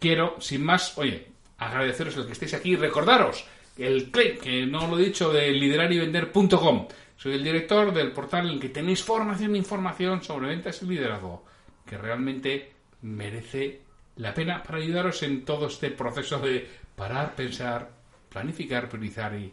quiero, 0.00 0.36
sin 0.40 0.64
más, 0.64 0.98
oye, 0.98 1.28
agradeceros 1.58 2.16
el 2.16 2.26
que 2.26 2.32
estéis 2.32 2.54
aquí 2.54 2.72
y 2.72 2.76
recordaros 2.76 3.44
el 3.78 4.10
claim, 4.10 4.38
que 4.38 4.66
no 4.66 4.86
lo 4.86 4.98
he 4.98 5.04
dicho, 5.04 5.32
de 5.32 5.50
liderarivender.com 5.52 6.88
Soy 7.16 7.34
el 7.34 7.42
director 7.42 7.92
del 7.92 8.12
portal 8.12 8.48
en 8.48 8.60
que 8.60 8.68
tenéis 8.68 9.02
formación 9.02 9.54
e 9.54 9.58
información 9.58 10.22
sobre 10.22 10.48
ventas 10.48 10.82
y 10.82 10.86
liderazgo, 10.86 11.44
que 11.84 11.98
realmente 11.98 12.72
merece 13.02 13.82
la 14.16 14.34
pena 14.34 14.62
para 14.62 14.78
ayudaros 14.78 15.22
en 15.24 15.44
todo 15.44 15.66
este 15.66 15.90
proceso 15.90 16.38
de 16.38 16.68
parar, 16.94 17.34
pensar, 17.34 17.90
planificar, 18.28 18.88
priorizar 18.88 19.34
y 19.34 19.52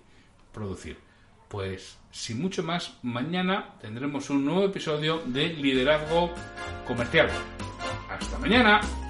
producir. 0.53 0.97
Pues 1.47 1.97
sin 2.11 2.39
mucho 2.39 2.61
más, 2.63 2.97
mañana 3.01 3.75
tendremos 3.81 4.29
un 4.29 4.45
nuevo 4.45 4.65
episodio 4.65 5.21
de 5.25 5.49
Liderazgo 5.49 6.31
Comercial. 6.85 7.29
Hasta 8.09 8.38
mañana. 8.38 9.04